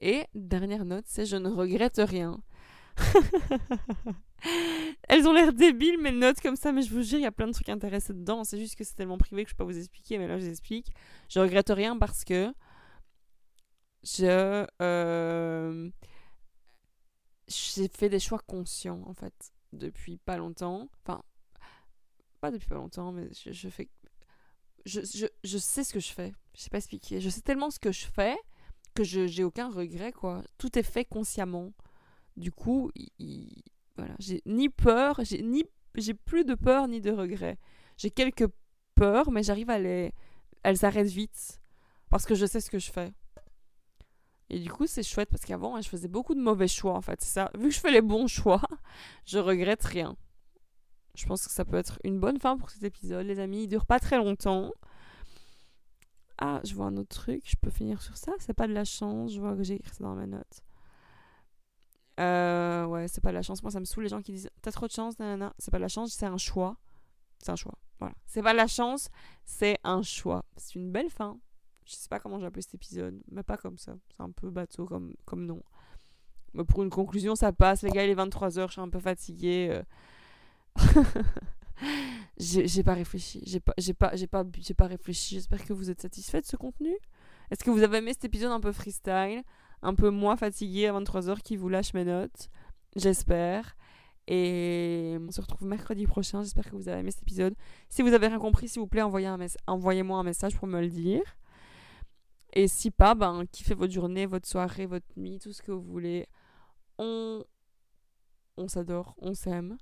Et 0.00 0.26
dernière 0.34 0.84
note, 0.84 1.06
c'est 1.06 1.24
je 1.24 1.36
ne 1.36 1.48
regrette 1.48 1.96
rien. 1.98 2.42
Elles 5.16 5.26
ont 5.28 5.32
l'air 5.32 5.52
débiles, 5.52 5.98
mes 5.98 6.12
notes 6.12 6.40
comme 6.40 6.56
ça, 6.56 6.72
mais 6.72 6.82
je 6.82 6.90
vous 6.94 7.02
jure, 7.02 7.18
il 7.18 7.22
y 7.22 7.26
a 7.26 7.32
plein 7.32 7.46
de 7.46 7.52
trucs 7.52 7.68
intéressants 7.70 8.14
dedans. 8.14 8.44
C'est 8.44 8.58
juste 8.58 8.76
que 8.76 8.84
c'est 8.84 8.94
tellement 8.94 9.18
privé 9.18 9.44
que 9.44 9.50
je 9.50 9.54
peux 9.56 9.64
pas 9.64 9.72
vous 9.72 9.78
expliquer, 9.78 10.18
mais 10.18 10.28
là, 10.28 10.38
je 10.38 10.44
vous 10.44 10.50
explique. 10.50 10.92
Je 11.28 11.40
regrette 11.40 11.70
rien 11.70 11.98
parce 11.98 12.24
que 12.24 12.52
je. 14.02 14.66
euh, 14.82 15.90
j'ai 17.48 17.88
fait 17.88 18.08
des 18.08 18.18
choix 18.20 18.40
conscients, 18.46 19.02
en 19.06 19.14
fait, 19.14 19.52
depuis 19.72 20.18
pas 20.18 20.36
longtemps. 20.36 20.88
Enfin, 21.04 21.22
pas 22.40 22.50
depuis 22.50 22.68
pas 22.68 22.76
longtemps, 22.76 23.12
mais 23.12 23.28
je, 23.50 23.68
fais. 23.68 23.88
Je, 24.84 25.00
je, 25.02 25.26
je 25.44 25.58
sais 25.58 25.84
ce 25.84 25.92
que 25.92 26.00
je 26.00 26.12
fais. 26.12 26.34
Je 26.54 26.62
sais 26.62 26.70
pas 26.70 26.78
expliquer. 26.78 27.20
Je 27.20 27.28
sais 27.28 27.40
tellement 27.42 27.70
ce 27.70 27.78
que 27.78 27.92
je 27.92 28.06
fais 28.06 28.36
que 28.94 29.04
je 29.04 29.26
j'ai 29.26 29.44
aucun 29.44 29.70
regret, 29.70 30.12
quoi. 30.12 30.42
Tout 30.58 30.78
est 30.78 30.82
fait 30.82 31.04
consciemment. 31.04 31.72
Du 32.36 32.52
coup, 32.52 32.90
il- 33.18 33.62
voilà, 33.96 34.14
j'ai 34.18 34.42
ni 34.46 34.68
peur, 34.68 35.20
j'ai 35.22 35.42
ni 35.42 35.64
j'ai 35.94 36.14
plus 36.14 36.44
de 36.44 36.54
peur 36.54 36.88
ni 36.88 37.00
de 37.00 37.10
regret. 37.10 37.58
J'ai 37.96 38.10
quelques 38.10 38.48
peurs, 38.94 39.30
mais 39.30 39.42
j'arrive 39.42 39.70
à 39.70 39.78
les 39.78 40.12
elles 40.62 40.78
s'arrêtent 40.78 41.06
vite 41.06 41.60
parce 42.10 42.26
que 42.26 42.34
je 42.34 42.44
sais 42.44 42.60
ce 42.60 42.70
que 42.70 42.78
je 42.78 42.90
fais. 42.90 43.12
Et 44.48 44.58
du 44.60 44.70
coup, 44.70 44.86
c'est 44.86 45.02
chouette 45.02 45.28
parce 45.30 45.44
qu'avant, 45.44 45.76
hein, 45.76 45.80
je 45.80 45.88
faisais 45.88 46.08
beaucoup 46.08 46.34
de 46.34 46.40
mauvais 46.40 46.68
choix 46.68 46.94
en 46.94 47.00
fait. 47.00 47.20
C'est 47.20 47.32
ça. 47.32 47.50
Vu 47.58 47.68
que 47.68 47.74
je 47.74 47.80
fais 47.80 47.90
les 47.90 48.02
bons 48.02 48.26
choix, 48.26 48.62
je 49.26 49.38
regrette 49.38 49.82
rien. 49.84 50.16
Je 51.14 51.26
pense 51.26 51.46
que 51.46 51.52
ça 51.52 51.64
peut 51.64 51.76
être 51.76 51.98
une 52.04 52.20
bonne 52.20 52.38
fin 52.38 52.56
pour 52.56 52.70
cet 52.70 52.82
épisode, 52.82 53.26
les 53.26 53.40
amis. 53.40 53.64
Il 53.64 53.68
dure 53.68 53.86
pas 53.86 53.98
très 53.98 54.18
longtemps. 54.18 54.72
Ah, 56.38 56.60
je 56.64 56.74
vois 56.74 56.86
un 56.86 56.96
autre 56.96 57.16
truc. 57.16 57.42
Je 57.46 57.56
peux 57.56 57.70
finir 57.70 58.02
sur 58.02 58.16
ça. 58.16 58.32
C'est 58.38 58.52
pas 58.52 58.68
de 58.68 58.74
la 58.74 58.84
chance. 58.84 59.32
Je 59.32 59.40
vois 59.40 59.56
que 59.56 59.62
j'ai 59.62 59.74
écrit 59.74 59.94
ça 59.94 60.04
dans 60.04 60.14
ma 60.14 60.26
note. 60.26 60.62
Euh, 62.18 62.84
ouais, 62.86 63.08
c'est 63.08 63.20
pas 63.20 63.30
de 63.30 63.34
la 63.34 63.42
chance. 63.42 63.62
Moi, 63.62 63.70
ça 63.70 63.80
me 63.80 63.84
saoule 63.84 64.04
les 64.04 64.08
gens 64.08 64.22
qui 64.22 64.32
disent 64.32 64.50
T'as 64.62 64.72
trop 64.72 64.86
de 64.86 64.92
chance, 64.92 65.18
nanana. 65.18 65.54
C'est 65.58 65.70
pas 65.70 65.78
de 65.78 65.82
la 65.82 65.88
chance, 65.88 66.12
c'est 66.12 66.26
un 66.26 66.38
choix. 66.38 66.76
C'est 67.38 67.50
un 67.50 67.56
choix. 67.56 67.78
Voilà. 67.98 68.14
C'est 68.26 68.42
pas 68.42 68.52
de 68.52 68.58
la 68.58 68.66
chance, 68.66 69.08
c'est 69.44 69.78
un 69.84 70.02
choix. 70.02 70.44
C'est 70.56 70.74
une 70.74 70.90
belle 70.90 71.10
fin. 71.10 71.38
Je 71.84 71.94
sais 71.94 72.08
pas 72.08 72.18
comment 72.18 72.38
j'ai 72.38 72.46
appelé 72.46 72.62
cet 72.62 72.74
épisode, 72.74 73.22
mais 73.30 73.42
pas 73.42 73.56
comme 73.56 73.78
ça. 73.78 73.94
C'est 74.10 74.22
un 74.22 74.30
peu 74.30 74.50
bateau 74.50 74.86
comme, 74.86 75.14
comme 75.24 75.46
nom. 75.46 75.62
Mais 76.52 76.64
pour 76.64 76.82
une 76.82 76.90
conclusion, 76.90 77.36
ça 77.36 77.52
passe. 77.52 77.82
Les 77.82 77.90
gars, 77.90 78.04
il 78.04 78.10
est 78.10 78.14
23h, 78.14 78.66
je 78.68 78.72
suis 78.72 78.80
un 78.80 78.88
peu 78.88 78.98
fatiguée. 78.98 79.68
euh. 79.70 79.82
j'ai 82.38 82.82
pas 82.82 82.94
réfléchi. 82.94 83.42
J'ai 83.46 83.60
pas, 83.60 83.74
pas, 83.98 84.10
pas, 84.30 84.44
pas 84.76 84.86
réfléchi. 84.86 85.36
J'espère 85.36 85.64
que 85.64 85.72
vous 85.72 85.90
êtes 85.90 86.02
satisfait 86.02 86.40
de 86.40 86.46
ce 86.46 86.56
contenu. 86.56 86.96
Est-ce 87.50 87.62
que 87.62 87.70
vous 87.70 87.82
avez 87.82 87.98
aimé 87.98 88.12
cet 88.12 88.24
épisode 88.24 88.50
un 88.50 88.60
peu 88.60 88.72
freestyle? 88.72 89.42
Un 89.86 89.94
peu 89.94 90.10
moins 90.10 90.36
fatigué 90.36 90.88
à 90.88 90.92
23h 90.92 91.40
qui 91.42 91.56
vous 91.56 91.68
lâche 91.68 91.94
mes 91.94 92.04
notes. 92.04 92.50
J'espère. 92.96 93.76
Et 94.26 95.16
on 95.20 95.30
se 95.30 95.40
retrouve 95.40 95.68
mercredi 95.68 96.06
prochain. 96.06 96.42
J'espère 96.42 96.64
que 96.64 96.74
vous 96.74 96.88
avez 96.88 97.00
aimé 97.00 97.12
cet 97.12 97.22
épisode. 97.22 97.54
Si 97.88 98.02
vous 98.02 98.12
avez 98.12 98.26
rien 98.26 98.40
compris, 98.40 98.68
s'il 98.68 98.80
vous 98.80 98.88
plaît, 98.88 99.02
envoyez-moi 99.02 100.18
un 100.18 100.22
message 100.24 100.56
pour 100.56 100.66
me 100.66 100.80
le 100.80 100.88
dire. 100.88 101.22
Et 102.52 102.66
si 102.66 102.90
pas, 102.90 103.14
ben, 103.14 103.44
kiffez 103.52 103.74
votre 103.74 103.92
journée, 103.92 104.26
votre 104.26 104.48
soirée, 104.48 104.86
votre 104.86 105.06
nuit, 105.16 105.38
tout 105.38 105.52
ce 105.52 105.62
que 105.62 105.70
vous 105.70 105.82
voulez. 105.82 106.26
On, 106.98 107.44
on 108.56 108.66
s'adore, 108.66 109.14
on 109.18 109.34
s'aime. 109.34 109.76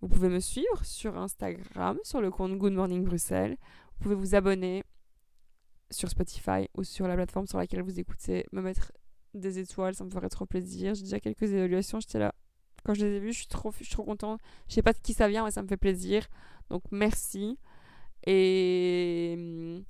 Vous 0.00 0.08
pouvez 0.08 0.30
me 0.30 0.40
suivre 0.40 0.84
sur 0.84 1.18
Instagram, 1.18 1.98
sur 2.02 2.22
le 2.22 2.30
compte 2.30 2.56
Good 2.56 2.72
Morning 2.72 3.04
Bruxelles. 3.04 3.58
Vous 3.96 4.04
pouvez 4.04 4.14
vous 4.14 4.34
abonner 4.34 4.84
sur 5.90 6.08
Spotify 6.08 6.68
ou 6.74 6.84
sur 6.84 7.06
la 7.08 7.14
plateforme 7.14 7.46
sur 7.46 7.58
laquelle 7.58 7.82
vous 7.82 7.98
écoutez, 8.00 8.46
me 8.52 8.62
mettre 8.62 8.92
des 9.34 9.58
étoiles, 9.58 9.94
ça 9.94 10.04
me 10.04 10.10
ferait 10.10 10.28
trop 10.28 10.46
plaisir. 10.46 10.94
J'ai 10.94 11.02
déjà 11.02 11.20
quelques 11.20 11.42
évaluations, 11.42 12.00
j'étais 12.00 12.18
là. 12.18 12.34
Quand 12.84 12.94
je 12.94 13.04
les 13.04 13.16
ai 13.16 13.20
vues, 13.20 13.32
je 13.32 13.38
suis 13.38 13.46
trop, 13.46 13.72
je 13.72 13.84
suis 13.84 13.92
trop 13.92 14.04
contente. 14.04 14.40
Je 14.68 14.74
sais 14.74 14.82
pas 14.82 14.92
de 14.92 14.98
qui 14.98 15.12
ça 15.12 15.28
vient, 15.28 15.44
mais 15.44 15.50
ça 15.50 15.62
me 15.62 15.68
fait 15.68 15.76
plaisir. 15.76 16.26
Donc 16.70 16.82
merci. 16.90 17.58
Et 18.26 19.34
hum, 19.36 19.84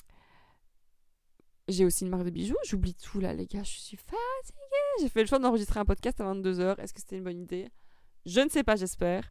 j'ai 1.69 1.85
aussi 1.85 2.05
une 2.05 2.11
marque 2.11 2.25
de 2.25 2.31
bijoux. 2.31 2.57
J'oublie 2.65 2.95
tout 2.95 3.21
là, 3.21 3.35
les 3.35 3.47
gars. 3.47 3.63
Je 3.63 3.79
suis 3.79 3.97
fatiguée. 3.97 4.59
J'ai 5.01 5.09
fait 5.09 5.21
le 5.21 5.27
choix 5.27 5.39
d'enregistrer 5.39 5.81
un 5.81 5.85
podcast 5.85 6.21
à 6.21 6.25
22h. 6.25 6.81
Est-ce 6.81 6.93
que 6.93 7.01
c'était 7.01 7.17
une 7.17 7.25
bonne 7.25 7.41
idée? 7.41 7.69
Je 8.27 8.41
ne 8.41 8.49
sais 8.49 8.65
pas, 8.65 8.77
j'espère. 8.77 9.31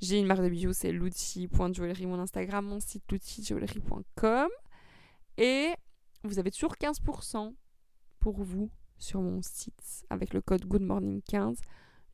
J'ai 0.00 0.18
une 0.18 0.26
marque 0.26 0.42
de 0.42 0.48
bijoux, 0.48 0.74
c'est 0.74 0.92
Lutti.jewelry, 0.92 2.04
mon 2.04 2.18
Instagram, 2.18 2.66
mon 2.66 2.80
site 2.80 3.10
luttijewelry.com. 3.10 4.48
Et 5.38 5.70
vous 6.22 6.38
avez 6.38 6.50
toujours 6.50 6.74
15% 6.74 7.54
pour 8.20 8.42
vous 8.42 8.70
sur 8.98 9.20
mon 9.20 9.42
site 9.42 10.04
avec 10.10 10.34
le 10.34 10.40
code 10.40 10.64
GoodMorning15. 10.64 11.58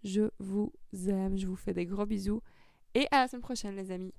Je 0.05 0.31
vous 0.39 0.73
aime, 1.09 1.39
je 1.39 1.47
vous 1.47 1.57
fais 1.57 1.75
des 1.75 1.87
gros 1.87 2.07
bisous 2.07 2.43
et 2.95 3.07
à 3.11 3.21
la 3.21 3.29
semaine 3.29 3.43
prochaine 3.43 3.77
les 3.77 3.91
amis. 3.91 4.15